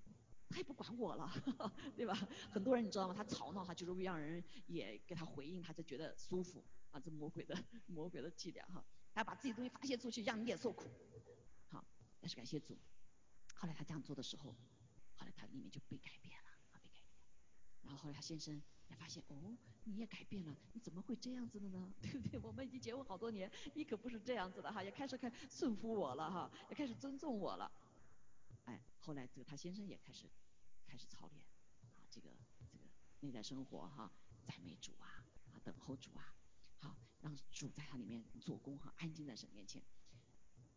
[0.49, 1.31] 他也不管我了，
[1.95, 2.13] 对吧？
[2.51, 3.13] 很多人你知道吗？
[3.13, 7.55] 他吵闹他就是为让人也给他回应，他就觉得舒服啊，这魔鬼的
[7.87, 8.83] 魔鬼的伎俩哈，
[9.13, 10.89] 他把自己东西发泄出去，让你也受苦。
[11.69, 11.83] 好
[12.19, 12.77] 但是感谢主，
[13.55, 14.51] 后来他这样做的时候，
[15.15, 17.23] 后来他里面就被改变了，啊被改变。
[17.81, 21.93] 然后后来他先生也发现，哦，你也改变了，你怎么会这样子的呢？
[22.01, 22.39] 对不对？
[22.39, 27.71] 我们已经结婚好多年，你可不是这样子的哈，也开始开顺服我了哈，也开始尊重我了。
[28.65, 30.29] 哎，后来这个他先生也开始
[30.85, 31.45] 开始操练
[31.81, 32.29] 啊，这个
[32.71, 32.83] 这个
[33.19, 34.11] 内在生活哈，
[34.45, 36.35] 赞美主啊，啊等候主啊，
[36.79, 39.83] 好让主在他里面做工哈，安静在神面前。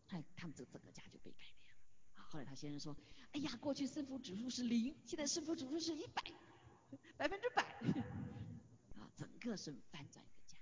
[0.09, 1.81] 哎他们这整个家就被改变了
[2.15, 2.23] 啊！
[2.31, 2.97] 后来他先生说
[3.33, 6.23] ：“哎呀，过去胜负指数是零，现在胜负指数是一百，
[7.17, 7.63] 百分之百
[8.99, 9.11] 啊！
[9.17, 10.59] 整个是翻转一个家。”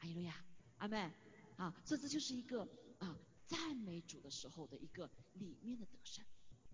[0.00, 0.44] 阿路亚，
[0.78, 1.10] 阿妹
[1.56, 1.74] 啊！
[1.84, 2.68] 这这就是一个
[2.98, 6.24] 啊赞美主的时候的一个里面的得胜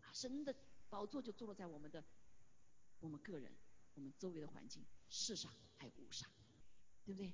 [0.00, 0.12] 啊！
[0.12, 0.54] 神的
[0.88, 2.04] 宝座就坐落在我们的
[3.00, 3.52] 我们个人、
[3.94, 6.28] 我们周围的环境、世上还有物上，
[7.04, 7.32] 对不对？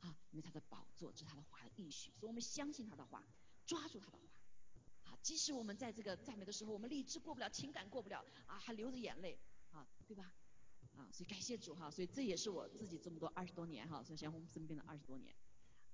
[0.00, 3.24] 啊，因为他的宝座是他的话的应许，所以我们相信他的话。
[3.66, 4.24] 抓住他的话，
[5.04, 9.38] 啊，即使我们在这个赞美的时候，我们理智过不了，情感过不了，啊，还流着眼泪，
[9.70, 10.32] 啊，对吧？
[11.00, 15.34] 啊，所以感谢主哈，所以这也是我自己这么多二十多年哈，在贤红身边的二十多年，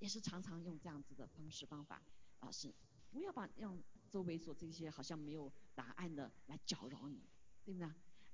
[0.00, 2.02] 也是常常用这样子的方式方法，
[2.40, 2.74] 啊，是
[3.12, 3.80] 不要把让
[4.10, 7.22] 周围所这些好像没有答案的来搅扰你，
[7.64, 7.88] 对不对？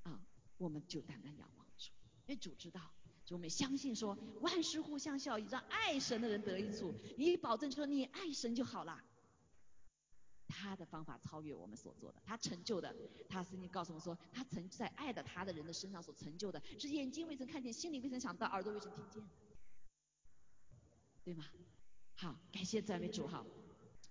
[0.04, 0.18] 啊，
[0.56, 1.90] 我们就单单仰望主，
[2.26, 2.80] 因为主知道，
[3.26, 6.94] 就我们相信说万事互相效，让爱神的人得益处。
[7.18, 9.04] 你保证说你爱神就好了。
[10.52, 12.94] 他的方法超越我们所做的，他成就的，
[13.28, 19.22] 他曾经告诉我说，他曾在爱的他的人的身上所成就的，是眼睛未曾看见，心里未曾想到，耳朵未曾听见，
[21.24, 21.44] 对吗？
[22.16, 23.44] 好，感谢赞美主哈。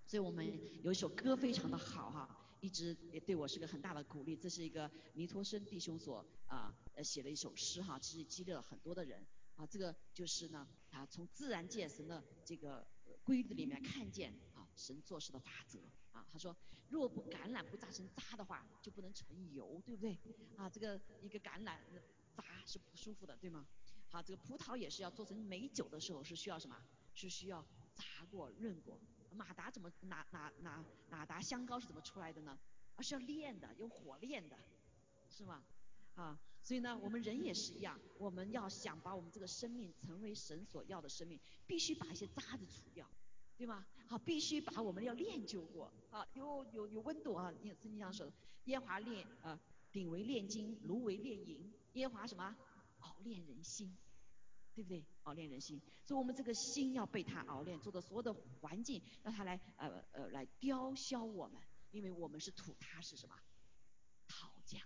[0.06, 0.44] 所以我们
[0.82, 4.36] 有一首歌非常的好哈，一直也对我是个很大的鼓励。
[4.36, 9.24] 这是一个弥托生弟兄所啊写的一首诗哈，其实激励了很多的人
[9.56, 9.64] 啊。
[9.64, 12.86] 这个就是呢，啊从自然界神的这个
[13.22, 14.34] 规律里面看见
[14.76, 15.80] 神做事的法则。
[16.12, 16.54] 啊，他说，
[16.90, 20.18] 若不橄榄不榨成渣的话，就不能成油，对不对？
[20.56, 21.78] 啊，这个一个橄榄
[22.36, 23.66] 渣是不舒服的，对吗？
[24.10, 26.76] 好，这个葡萄也是要做成美酒的时候是需要什么？
[27.14, 27.64] 是需要
[27.94, 28.98] 炸过、润过。
[29.34, 32.58] 马达怎么哪哪哪哪达香膏是怎么出来的呢？
[32.96, 34.58] 而是要炼的，用火炼的，
[35.30, 35.64] 是吗？
[36.14, 43.08] 啊，所以呢，我们人也是一样，我们要想把我们这个生命成为神所要的生命，必须把一些渣子除掉。
[43.56, 43.84] 对吗？
[44.08, 47.52] 好，必须把我们要练就过，啊，有有有温度啊！
[47.80, 48.32] 圣经上说的，
[48.64, 49.58] 耶华炼啊，
[49.92, 52.56] 鼎为炼金，炉为炼银，耶华什么？
[53.00, 53.96] 熬炼人心，
[54.74, 55.04] 对不对？
[55.22, 63.34] 熬炼人心，所以我们这个心要被他熬炼，做的所有的环境让他来呃呃来雕削我们，因为我们是土，他是什么？
[64.26, 64.80] 陶匠。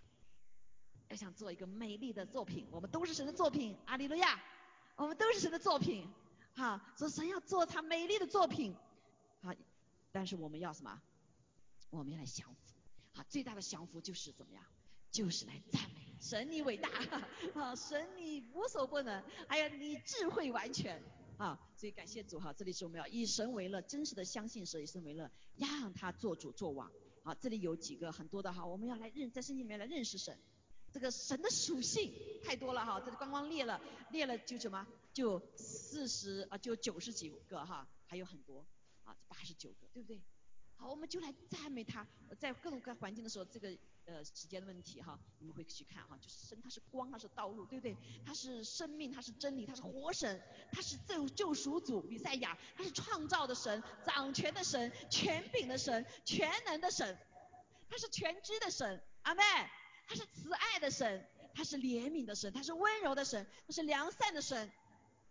[1.08, 4.42] 要想做一个美丽的作品，我们都是神的作品，阿利路亚，
[4.96, 6.06] 我们都是神的作品。
[6.56, 8.74] 好，说神要做他美丽的作品，
[9.42, 9.52] 好，
[10.10, 11.02] 但是我们要什么？
[11.90, 12.74] 我们要来降服，
[13.12, 14.64] 好，最大的降服就是怎么样？
[15.10, 16.88] 就是来赞美神，你伟大，
[17.54, 21.02] 啊，神你无所不能，哎呀，你智慧完全，
[21.36, 26.90] 啊，所以感谢主哈，这里是我们要以神为乐，真实的相信神，以神为乐，让他做主做王，
[27.22, 30.38] 好，这里有几个很多的哈，我们要来认在圣经里面来认识神，
[30.90, 33.78] 这个神的属性太多了哈，这里刚刚列了
[34.10, 34.86] 列了就什么？
[35.12, 35.38] 就
[35.96, 38.66] 四十啊，就九十几个哈，还有很多
[39.02, 40.20] 啊，八十九个，对不对？
[40.76, 42.06] 好，我们就来赞美他，
[42.38, 43.74] 在各种各环境的时候，这个
[44.04, 47.96] 呃时间的问题哈，你们会去看哈，就是神他是光，他是道路，对不对？
[48.26, 57.18] 他是生命，他是真理，他是活神，他是救救赎主，比赛亚，他是创造的神，掌权的神，权柄的神，全能的神，
[57.88, 59.42] 他是全知的神，阿妹，
[60.06, 64.70] 他是慈爱的神，他是怜悯的神，他是温柔的神，他是良善的神。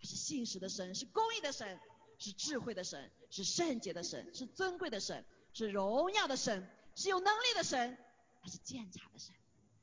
[0.01, 1.79] 是信实的神，是公义的神，
[2.17, 7.97] 是智慧的神，是圣洁的神，是尊贵的神，是荣耀的神，是有能力的神，
[8.41, 9.33] 他是鉴察的神，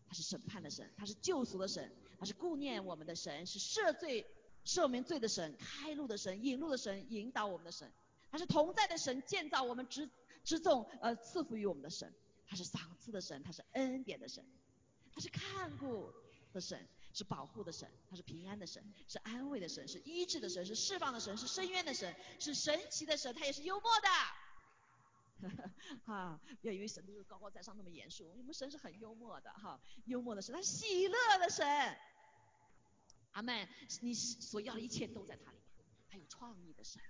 [0.06, 4.26] 他是审判的神，他是救赎的神，他是顾念我们的神，是赦罪
[4.64, 7.92] 赦免罪的神，开路的神，引路的神，引导我们的神，
[8.30, 10.08] 他是同在的神，建造我们之
[10.44, 12.14] 之众呃赐福于我们的神，
[12.46, 14.44] 他是赏赐的神，他是恩典的神，
[15.12, 16.12] 他是看顾
[16.52, 16.86] 的神。
[17.12, 24.08] 是保护的神，他是平安的神，是安慰的神，是医治的神，是释放的神，是深渊的神，是神奇的神，他也是幽默的。
[26.04, 31.66] 哈， 不要以为神都是高高在上那么严肃，我们神是很幽默的哈，幽默的神，他是喜乐的神。
[33.32, 33.68] 阿门，
[34.02, 37.02] 你所要的一切都在他里面，他有创意的神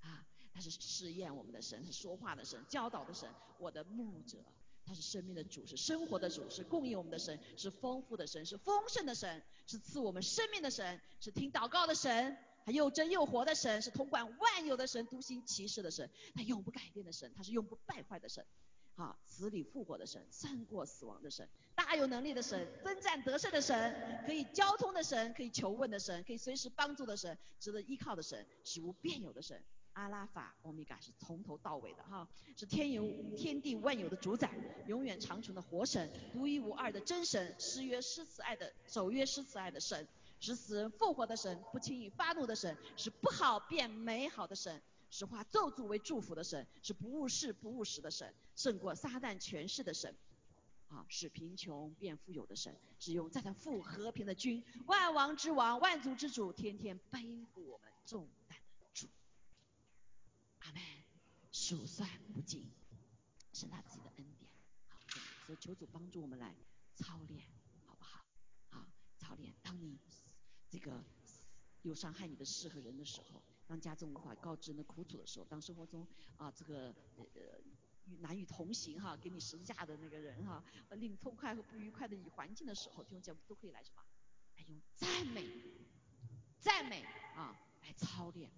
[0.00, 4.44] 啊，他是试验我们的神，是说话的神，教导的神，我的牧者。
[4.84, 18.44] 他是生命的主，是生活的主，是供应我们的神，是丰富的神，是丰盛的神，是赐我们生命的神，是听祷告的神，他又真又活的神，是统管万有的神，独行其事的神，他永不改变的神，他是永不败坏的神，
[18.94, 29.62] 好，死里复活的神，胜过死亡的神，大有能力的神，征战得胜的神，可以交通的神，可以求问的神，可以随时帮助的神，值得依靠的神，是无变有的神。
[29.94, 32.26] 阿拉法、欧米伽是从头到尾的哈，
[32.56, 34.50] 是天有天地万有的主宰，
[34.86, 40.08] 永远长存的活神，独一无二的真神，誓约施慈爱的守约施慈爱的神，
[40.40, 44.80] 是死人复活的神，不轻易发怒的神，是不好变美好的神，
[45.10, 50.16] 是化咒诅为祝福的神，是不误事不误时的神，胜过撒旦权势的神，
[50.88, 57.20] 啊，使贫穷变富有的神，是用在他富和平的君，万王之王，万族之主，天天背
[57.52, 58.26] 负我们重。
[60.64, 60.80] 阿门，
[61.72, 62.70] 数算不尽，
[63.54, 64.50] 是他自己的恩典。
[64.88, 64.98] 好，
[65.46, 66.54] 所以求主帮助我们来
[66.96, 67.42] 操练，
[67.86, 68.22] 好不好？
[68.68, 69.54] 好，操练。
[69.62, 69.98] 当你
[70.68, 71.02] 这个
[71.80, 76.06] 有伤害你的事和人的时候，当家中无法告知的苦楚的时候，当生活中
[76.36, 77.58] 啊这个呃
[78.04, 84.02] 与难与同行哈，给你十字架的那个人哈，令痛快和不愉快的环境的时候，弟兄姐妹都可以来什么？
[84.56, 85.48] 来用赞美，
[86.60, 87.02] 赞美
[87.34, 88.52] 啊来操练。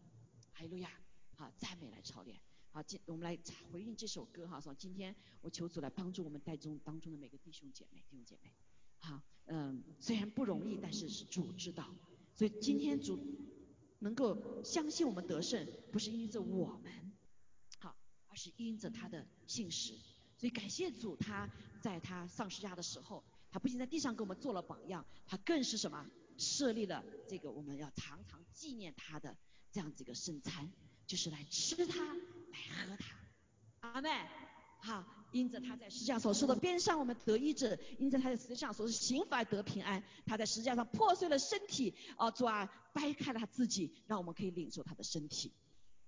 [0.52, 0.90] 哈利路亚。
[1.36, 2.40] 好，赞美来操练。
[2.75, 3.39] 好，今我们来
[3.70, 4.61] 回应这首歌哈。
[4.61, 8.53] 说今天我求主来帮助我们带中当中的每个弟兄姐妹，弟兄姐妹。
[8.99, 11.95] 好，嗯，虽然不容易，但是是主知道。
[12.35, 13.16] 所以今天主
[14.01, 17.12] 能够相信我们得胜，不是因着我们，
[17.79, 17.95] 好，
[18.27, 19.95] 而是因着他的信实。
[20.37, 21.49] 所以感谢主，他
[21.81, 23.22] 在他丧尸架的时候，
[23.53, 29.37] 他不仅在地上给我们做了榜样，他更是什么设立了这个我们要常常纪念他的
[29.70, 30.72] 这样子一个圣餐，
[31.07, 32.16] 就是来吃它，
[32.55, 33.88] 来喝他。
[33.88, 34.11] 阿妹，
[34.80, 40.02] 好，因着他在十字架所受的边上，我们得医治；因着他在十字架所受刑罚得平安。
[40.24, 45.52] 他在十字架上破碎了身体，啊，主啊，掰开了他自己，让我们可以领受他的身体。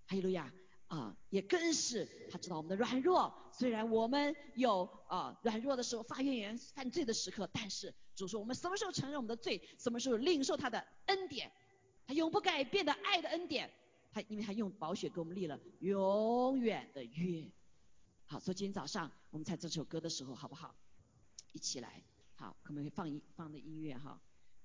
[0.07, 0.53] 哈利路亚。
[0.89, 3.51] 啊，也更是他知道我们的软弱。
[3.53, 11.51] 虽然我们有啊软弱的时候发怨言、犯罪的时刻，但是主说我们什么时候承认我们的罪，什么时候领受他的恩典，
[12.07, 13.69] 他永不改变的爱的恩典。
[14.17, 17.53] 他因为他用宝血给我们立了永远的约。
[18.25, 20.75] 好，所以今天早上我们唱这首歌的时候，好不好？
[21.53, 22.03] 一起来，
[22.35, 24.19] 好，可能会放一放的音乐哈，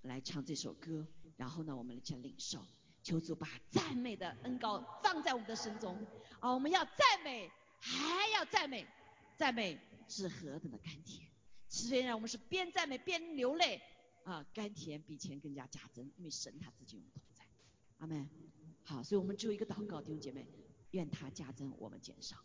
[0.04, 2.66] 来唱这首歌，然后呢，我们来先领受。
[3.04, 5.98] 求主把赞美的恩高放在我们的心中
[6.40, 6.54] 啊！
[6.54, 8.88] 我们要赞美，还要赞美，
[9.36, 9.78] 赞美
[10.08, 11.28] 是何等的甘甜。
[11.68, 13.82] 虽然我们是边赞美边流泪
[14.24, 17.44] 啊，甘甜比钱更加加增，因为神他自己我们同在。
[17.98, 18.30] 阿门。
[18.92, 20.46] 好，所以我们只有一个祷告，弟兄姐妹，
[20.92, 22.36] 愿他加增，我们减少。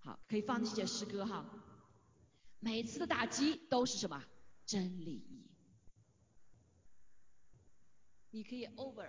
[0.00, 1.48] 好，可以放这些诗歌哈。
[2.58, 4.20] 每次的打击都是什么？
[4.66, 5.24] 真理。
[8.30, 9.08] 你可以 over。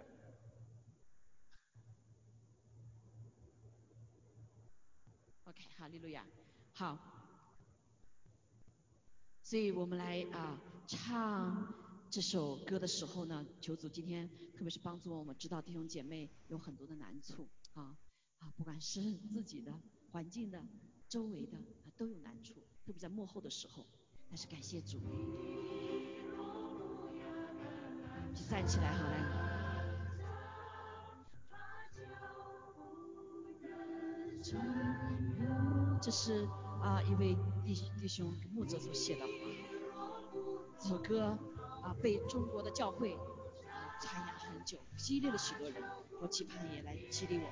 [5.45, 6.23] OK，哈利路亚，
[6.73, 6.99] 好。
[9.41, 11.84] 所以我们来啊唱
[12.16, 17.97] 这首歌的时候呢，求主今天特别是帮助我们知道弟兄姐妹有很多的难处啊
[18.39, 19.01] 啊，不管是
[19.34, 19.78] 自己的
[20.13, 20.66] 环境的、
[21.09, 22.53] 周围的啊都有难处，
[22.86, 23.86] 特别在幕后的时候，
[24.30, 24.97] 但是感谢主。
[28.49, 29.20] 站起来，好来。
[36.01, 36.45] 这是
[36.82, 37.36] 啊一位
[37.66, 39.34] 弟弟兄牧者所写的话，
[40.80, 41.38] 这首歌
[41.86, 43.15] 啊被中国的教会
[44.01, 45.83] 传扬很久，激励了许多人。
[46.19, 47.49] 我期盼也来激励我。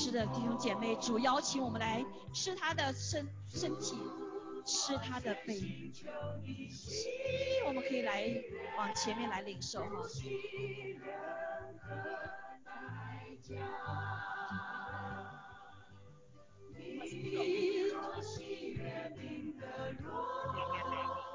[0.00, 3.96] 是的，弟兄姐妹，主邀请我们来吃他的身身体，
[4.64, 5.60] 吃他的杯。
[7.66, 8.32] 我们可以来
[8.76, 9.86] 往前面来领受哈。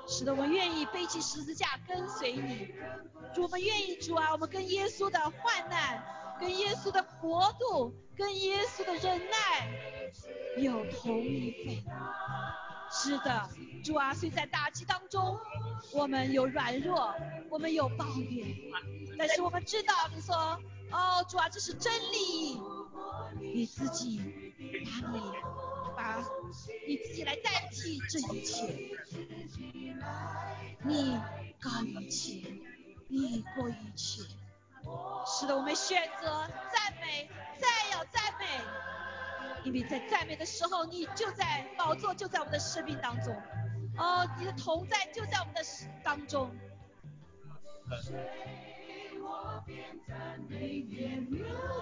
[0.07, 2.73] 是的，我们愿意背起十字架跟随你。
[3.35, 6.01] 主，我们愿意主啊，我们跟耶稣的患难，
[6.43, 9.65] 跟耶稣的国度，跟耶稣的忍耐
[10.57, 11.85] 有同一份。
[12.91, 13.49] 是的，
[13.81, 15.39] 主啊，虽在打击当中，
[15.93, 17.15] 我们有软弱，
[17.49, 18.57] 我们有抱怨，
[19.17, 20.35] 但是我们知道你说，
[20.91, 22.59] 哦，主啊，这是真理，
[23.39, 24.19] 你自己
[25.01, 25.21] 把你
[25.95, 26.17] 把
[26.85, 28.67] 你自己来代替这一切。
[30.83, 31.17] 你
[31.61, 32.43] 高于一切，
[33.07, 34.23] 你过一切。
[35.25, 38.45] 是的，我们选择赞美，再要赞美，
[39.63, 43.33] 因为在赞美的时候，你就在宝座就在我们的生命当中。
[43.97, 45.61] 哦，你的同在就在我们的
[46.03, 46.51] 当中。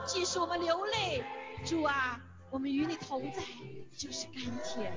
[0.06, 1.24] 即使我们流泪，
[1.66, 3.42] 主啊，我们与你同在
[3.98, 4.94] 就是甘甜。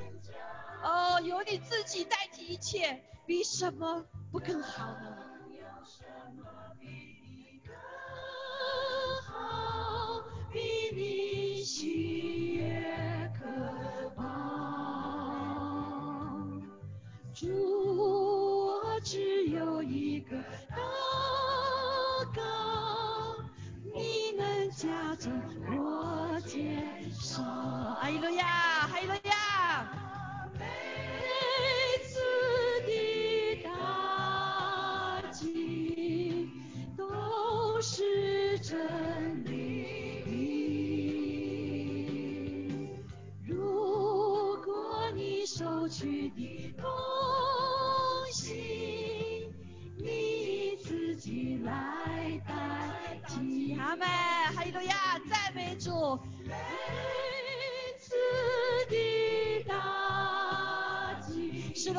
[0.83, 5.17] 哦，有你自己代替一切，比什么不更好呢？
[11.77, 12.63] 喜悦
[13.37, 13.43] 渴
[14.15, 14.23] 望。
[17.35, 17.49] 主，
[17.97, 20.77] 我只有一个祷
[22.33, 22.41] 告，
[23.93, 25.33] 你能加增
[25.77, 27.45] 我肩上。
[27.45, 28.21] 哈利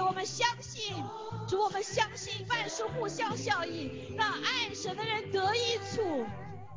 [0.03, 0.95] 我们相信，
[1.47, 6.25] 主，我们相信万事互相效益，让爱神的人得益处。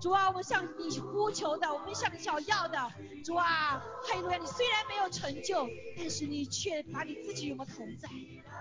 [0.00, 2.92] 主啊，我们向你呼求的，我们向你想要的，
[3.24, 4.36] 主啊，哈利路亚！
[4.36, 8.08] 你虽然没有成就，但是你却把你自己与我们同在。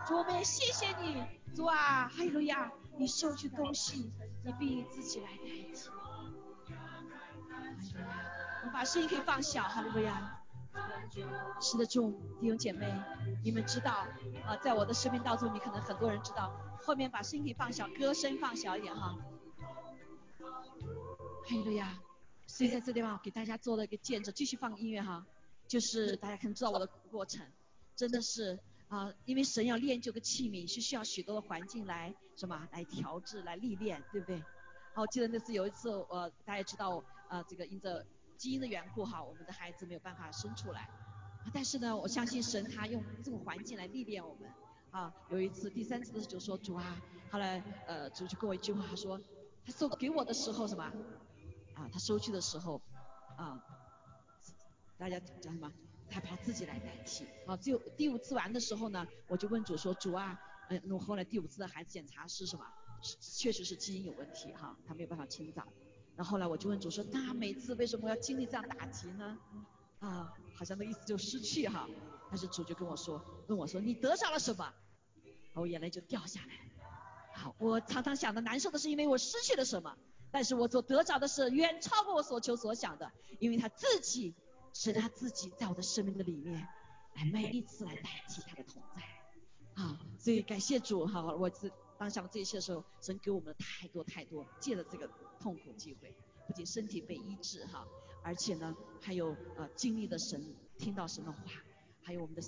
[0.07, 1.23] 主，我们也谢谢你，
[1.55, 2.71] 主啊，哈利路亚！
[2.97, 4.11] 你收去东西，
[4.43, 5.89] 你必自己来代替。
[8.61, 10.41] 我们把声音可以放小，哈利路亚。
[11.59, 12.85] 是的，众弟兄姐妹，
[13.43, 14.05] 你们知道
[14.45, 16.51] 啊，在我的生命当中，你可能很多人知道，
[16.83, 19.15] 后面把声音放小，歌声放小一点哈。
[20.39, 21.97] 哈利路亚！
[22.45, 25.25] 所以在这地方给大家做了一个见证，继续放音乐哈，
[25.67, 27.45] 就是大家可能知道我的过程，
[27.95, 28.59] 真的是
[28.89, 34.43] 啊，因为神要练就个器皿，是需要许多的环境来什么来调制、来历练，对不对？
[34.93, 38.05] 好我记得那次有一次，呃，大家知道呃，这个因着。
[38.37, 40.89] 基因的缘故哈，我们的孩子没有办法生出来，
[41.53, 44.49] 但是呢，我相信神他用这种环境来历练我们
[44.91, 45.13] 啊。
[45.29, 49.19] 有一次第三次的时候就说主啊，后来呃主就跟我一句话说，
[49.65, 50.83] 他收给我的时候什么
[51.73, 52.81] 啊，他收去的时候
[53.35, 53.61] 啊，
[54.97, 55.71] 大家讲什么？
[56.09, 57.57] 他把自己来代替啊。
[57.57, 62.65] 只有第五次完的时候呢，我就问主说主啊，嗯，我后来第五次的孩子检查是什么？
[63.21, 65.67] 确实是基因有问题哈，他没有办法成长。
[66.17, 69.37] 然后后来我就问主说，那每次为什么要经历这样打击呢？
[69.99, 71.87] 啊，好像那意思就失去哈。
[72.29, 74.73] 但是主就跟我说，问我说，你得着了什么？
[75.53, 76.47] 我眼泪就掉下来。
[77.35, 79.95] 好，我常常想的难受的是因为我失去了什么，
[80.31, 84.33] 但是我所得着的是远超过我所求所想的，因为他自己
[84.73, 86.67] 是他自己在我的生命的里面，
[87.15, 89.83] 来每一次来代替他的同在。
[89.83, 91.71] 啊，所以感谢主哈，我这。
[91.97, 96.15] 当想这一切的时候，神给我们太多太多，借了这个痛苦机会，
[96.47, 97.87] 不仅身体被医治哈，
[98.23, 101.39] 而且呢，还有呃经历的神，听到神的话，
[102.03, 102.41] 还有我们的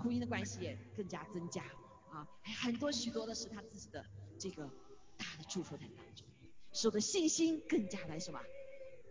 [0.00, 1.62] 婚姻的关系也更加增加
[2.10, 2.26] 啊，
[2.62, 4.04] 很多许多的是他自己的
[4.38, 4.68] 这个
[5.16, 6.26] 大的祝福在当中，
[6.72, 8.40] 使我的信心更加来什么，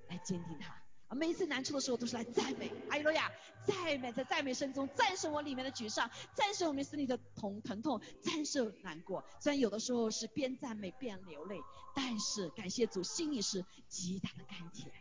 [0.09, 0.84] 来坚定他。
[1.15, 3.31] 每一次难处的时候都是来赞美，阿罗亚，
[3.65, 9.23] 赞美在赞美声中战胜我里面的沮丧，战胜我们心里的痛疼痛，战胜难过。
[9.39, 11.59] 虽然有的时候是边赞美边流泪，
[11.95, 14.91] 但是感谢主，心里是极大的甘甜。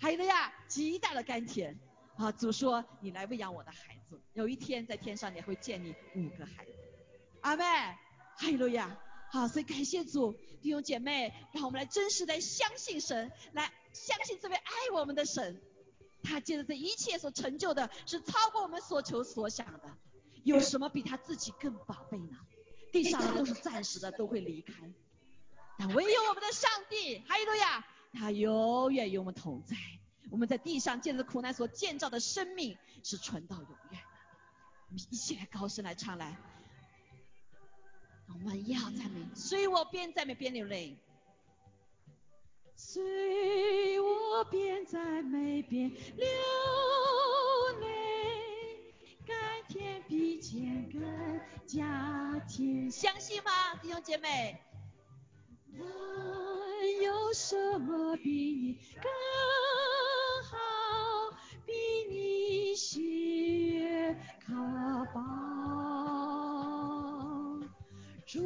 [0.00, 1.78] 哈利路亚，极大的甘甜。
[2.16, 6.72] 啊，主说你来喂养我的孩子，有一天在天上你会见你五个孩子。
[7.42, 8.98] 阿妹，哈利路亚。
[9.30, 10.32] 好，所以感谢主，
[10.62, 13.70] 弟兄姐妹，让我们来真实的相信神，来。
[13.96, 15.60] 相信这位爱我们的神，
[16.22, 19.96] 他借着这一切所成就的，是超过我们所求所想的。
[20.44, 22.36] 有什么比他自己更宝贝呢？
[22.92, 24.74] 地上的都是暂时的，都会离开。
[25.78, 29.76] 但唯有我们的上帝，哈利路亚，他永远与我们同在。
[30.30, 34.08] 我们在地上借着苦难所建造的生命，是存到永远的。
[34.88, 36.36] 我们一起来高声来唱来，
[38.28, 40.96] 我们要赞美，所以我边赞美边流泪。
[42.78, 46.26] 随我边在美边流
[47.80, 48.92] 泪，
[49.26, 49.34] 甘
[49.66, 51.00] 甜比甜更
[51.66, 52.90] 加甜。
[52.90, 53.50] 相信吗，
[53.80, 54.60] 弟兄姐妹？
[55.78, 55.84] 我
[57.02, 59.10] 有什么比你更
[60.50, 60.58] 好？
[61.64, 61.72] 比
[62.10, 64.14] 你喜悦
[64.46, 64.52] 可
[65.14, 65.22] 宝？
[68.26, 68.42] 主，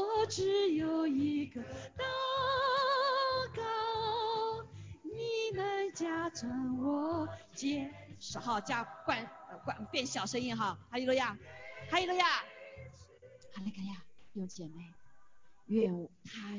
[0.00, 1.62] 我只有一个。
[6.40, 9.30] 成我接，十号加关
[9.62, 11.36] 关变小声音哈，哈利路亚，
[11.90, 12.24] 哈利路亚，
[13.52, 14.02] 哈利路亚，
[14.32, 14.90] 弟兄姐妹，
[15.66, 16.58] 愿他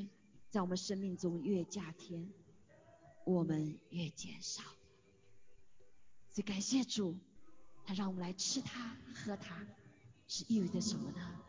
[0.51, 2.29] 在我们生命中越加添，
[3.25, 4.61] 我们越减少。
[6.29, 7.17] 所以感谢主，
[7.83, 9.65] 他让我们来吃它喝它，
[10.27, 11.39] 是意味着什么呢？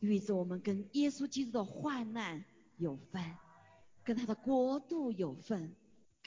[0.00, 2.44] 意味着我们跟耶稣基督的患难
[2.76, 3.36] 有份，
[4.02, 5.76] 跟他的国度有份，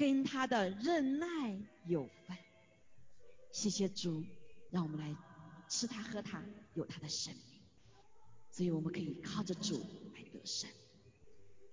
[0.01, 1.27] 跟他的忍耐
[1.85, 2.35] 有份。
[3.51, 4.23] 谢谢主，
[4.71, 5.15] 让我们来
[5.69, 7.61] 吃他喝他，有他的生命。
[8.49, 9.79] 所以我们可以靠着主
[10.15, 10.67] 来得胜。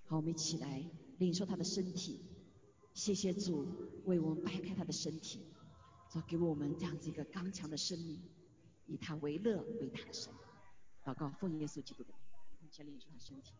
[0.04, 0.84] 好，我们一起来
[1.16, 2.20] 领受他的身体。
[2.92, 3.66] 谢谢主
[4.04, 5.40] 为我们掰开他的身体，
[6.12, 8.20] 说给我们这样子一个刚强的生命，
[8.84, 10.42] 以他为乐为他的生命。
[11.02, 12.12] 祷告奉耶稣基督的
[12.60, 13.54] 名，先领受他身体。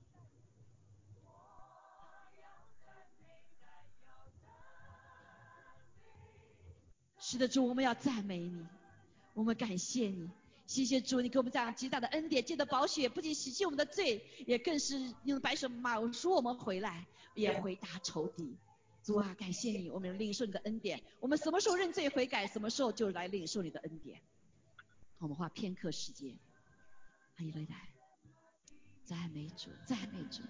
[7.30, 8.66] 是的，主，我们要赞美你，
[9.34, 10.30] 我们感谢你。
[10.66, 18.56] 谢谢主，你给我们这样极大的恩典，借着宝血，不仅洗净我们的罪，也更是用白手马赎我们回来，也回答仇敌。
[19.02, 21.02] 主啊，感谢你，我们领受你的恩典。
[21.20, 24.22] 我们什么时候认罪悔改，什么时候就来领受你的恩典。
[25.18, 26.34] 我们花片刻时间，
[27.36, 27.90] 欢迎回来，
[29.04, 30.40] 赞美主，赞美主。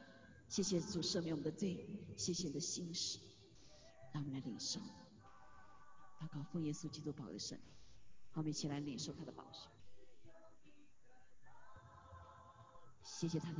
[0.48, 3.18] 谢谢主赦免我们的罪，谢谢你的心事，
[4.12, 4.78] 让我们来领受。
[6.20, 7.66] 祷告奉耶稣基督宝的圣名，
[8.32, 9.68] 好，我们一起来领受他的宝血。
[13.02, 13.58] 谢谢他的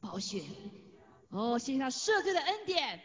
[0.00, 0.44] 宝血，
[1.30, 3.02] 哦，谢谢他赦罪的恩典，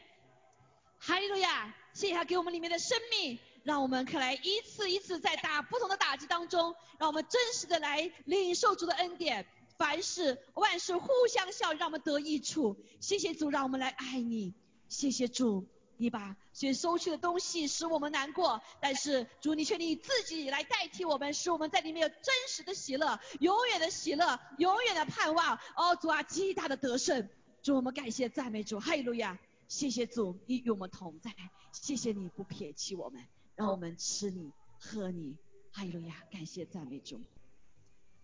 [0.97, 1.75] 哈利路亚！
[1.93, 9.45] 谢谢他给我们里面的生命，让我们可来一次一次在打不同的打击当中，让我们真实的来领受主的恩典，
[9.77, 12.77] 凡事万事互相效，让我们得益处。
[13.01, 14.53] 谢谢主，让我们来爱你。
[14.87, 15.67] 谢谢主。
[16.01, 25.59] 你把所收去的东西使我们难过，但是主你却你自己来代替我们，使我们在里面有真实的喜乐，永远的喜乐，永远的盼望。
[25.75, 27.27] 哦，主啊，极大的得胜，
[27.61, 29.37] 主我们感谢赞美主，哈利路亚！
[29.67, 31.35] 谢谢主，你与我们同在，
[31.73, 33.21] 谢谢你不撇弃我们，
[33.55, 35.35] 让我们吃你喝你，
[35.73, 36.23] 哈利路亚！
[36.31, 37.21] 感谢赞美主，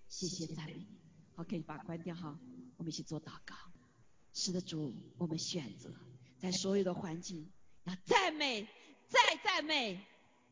[0.08, 0.88] 谢谢赞美你。
[1.36, 2.40] 好，可以把关掉哈，
[2.78, 3.54] 我们一起做祷告。
[4.34, 5.90] 是的，主，我们选择
[6.40, 7.52] 在所有的环境。
[7.86, 8.68] 要赞美，
[9.08, 10.00] 再赞美，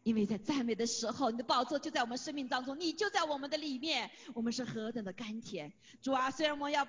[0.03, 5.73] 因为在赞美的时候，你的宝座就在我们生命当中，你就在我们的里面，我们是何等的甘甜。
[6.01, 6.87] 主啊，虽然我们要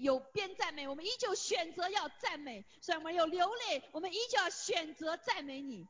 [0.00, 5.86] 有边赞美，我们依旧选择要赞美；虽然我们有流泪，我们依旧要选择赞美你，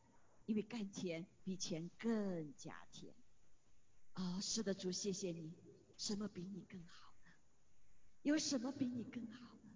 [0.46, 3.14] 因为甘甜比钱更加甜。
[4.14, 5.52] 哦，是的，主，谢谢你。
[5.96, 7.30] 什么比你更好呢？
[8.22, 9.70] 有什么比你更好呢？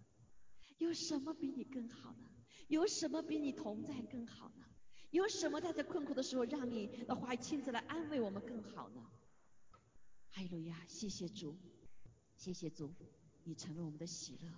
[0.79, 2.32] 有什么比你更好呢？
[2.73, 4.65] 有什么比你同在更好呢？
[5.11, 9.11] 有什么在这困苦的时候让你的话亲自来安慰我们更好呢？
[10.31, 11.55] 哈利路亚，谢谢主，
[12.35, 12.95] 谢谢主，
[13.45, 14.51] 你成为我们的喜乐，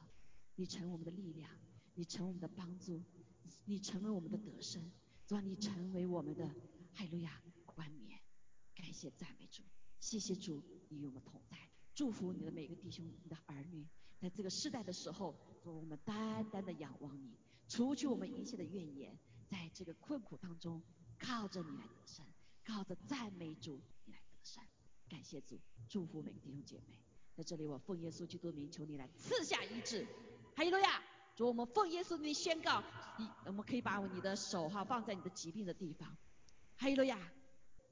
[0.54, 1.50] 你成为我们的力量，
[1.94, 3.02] 你成为我们的帮助，
[3.64, 4.92] 你成为我们的得胜，
[5.26, 6.46] 主啊，你成为我们的
[6.92, 8.20] 哈利路亚冠冕。
[8.76, 9.64] 感谢赞美主，
[9.98, 11.56] 谢谢主，你与我们同在，
[11.94, 13.86] 祝福你的每个弟兄、你的儿女，
[14.20, 15.34] 在这个世代的时候，
[15.64, 17.36] 我们单单的仰望你。
[17.68, 19.16] 除去我们一切的怨言，
[19.48, 20.82] 在这个困苦当中，
[21.18, 22.26] 靠着你来得胜，
[22.64, 24.62] 靠着赞美主你来得胜。
[25.08, 26.98] 感谢主，祝福每个弟兄姐妹。
[27.36, 30.06] 在这里，我奉耶稣基督名求你来赐下医治。
[30.56, 31.02] 哈利路亚！
[31.36, 32.82] 主，我们奉耶稣名宣告，
[33.18, 36.16] 你我们可以把你的手哈放在你的疾病的地方。
[36.76, 37.18] 哈利路亚！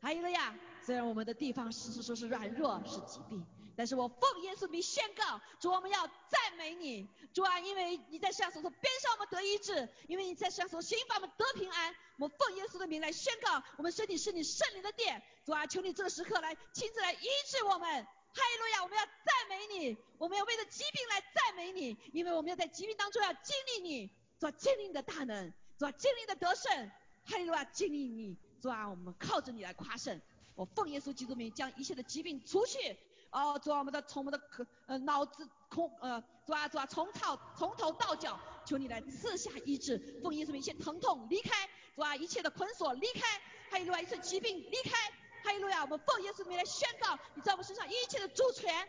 [0.00, 0.58] 哈利路亚！
[0.84, 3.44] 虽然我们的地方是是说是软弱，是疾病。
[3.77, 11.94] 但是我奉耶稣名宣告，主我们要赞美你，主啊，因为你在世上所说，边上我们得医治，因为你在世上所行法我们得平安。
[12.19, 18.07] 我们奉耶稣的名来宣告，我们身体是你圣灵的殿，主啊，求你这个时刻来亲自来医治我们。
[18.35, 26.90] 哈利路亚，我们要赞美你，我们要为了疾病来赞美你，因为我们要在疾病当中要经历你，主啊，经历你的大能，主啊，经历的得胜。
[27.24, 30.20] 哈利路亚，经历你，主啊，我们靠着你来夸胜。
[30.55, 32.97] 我奉耶稣基督名将一切的疾病除去。
[33.32, 43.40] 哦，主啊，我们的从我们的可呃脑子空呃，主啊主啊，从头从头到脚，求你来赐下医治，奉耶稣名，一切疼痛离开，主啊，一切的捆锁离开，
[43.70, 45.10] 还有另外一切疾病离开，
[45.42, 48.86] 还有路亚，我们奉耶稣名来宣告，你在我们身上一切的主权，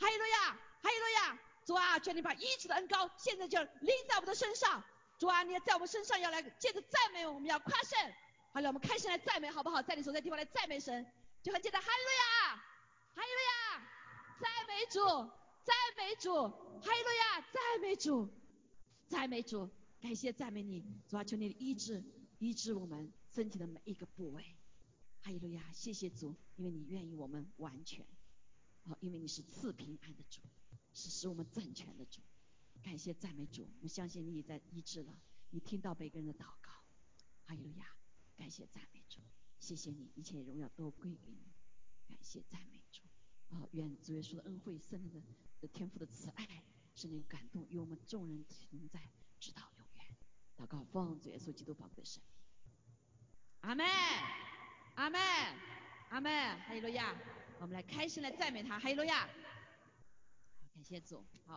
[0.00, 4.82] 还有路亚，还有路亚，主啊，求你把医治的恩膏现在就临在我们的身上，
[5.16, 7.96] 主啊，你要在我们身上要来借着赞美，我们要夸胜，
[8.52, 9.80] 好了，我们开心来赞美好不好？
[9.80, 11.06] 在你所在地方来赞美神，
[11.44, 12.62] 就很简单，哈利路亚。
[13.16, 13.65] 哈利路亚，
[14.40, 15.00] 赞美主，
[15.64, 16.32] 赞美主，
[16.80, 18.28] 哈利路亚，赞美主，
[19.08, 19.68] 赞美主，
[20.00, 22.02] 感谢赞美你，主啊，求你医治，
[22.38, 24.44] 医治我们身体的每一个部位。
[25.22, 28.06] 哈利路亚，谢谢主，因为你愿意我们完全，
[28.84, 30.40] 好，因为你是赐平安的主，
[30.92, 32.20] 是使我们正全的主。
[32.82, 35.18] 感谢赞美主，我相信你已在医治了，
[35.50, 36.70] 你听到每个人的祷告。
[37.46, 37.96] 哈利路亚，
[38.36, 39.20] 感谢赞美主。
[39.58, 41.52] 谢谢你，一切荣耀都归给你，
[42.06, 42.75] 感谢赞美
[43.50, 45.20] 啊，愿主耶稣的恩惠、圣灵的
[45.60, 46.62] 的天赋的慈爱、
[46.94, 49.00] 圣灵感动与我们众人同在，
[49.38, 50.16] 直到永远。
[50.56, 52.32] 祷告奉主耶稣基督宝贵的圣名。
[53.60, 53.86] 阿门，
[54.94, 55.20] 阿门，
[56.10, 57.14] 阿门，哈利路亚。
[57.58, 59.26] 我们来开心来赞美他，哈利路亚。
[59.26, 61.54] 好，感谢主，好。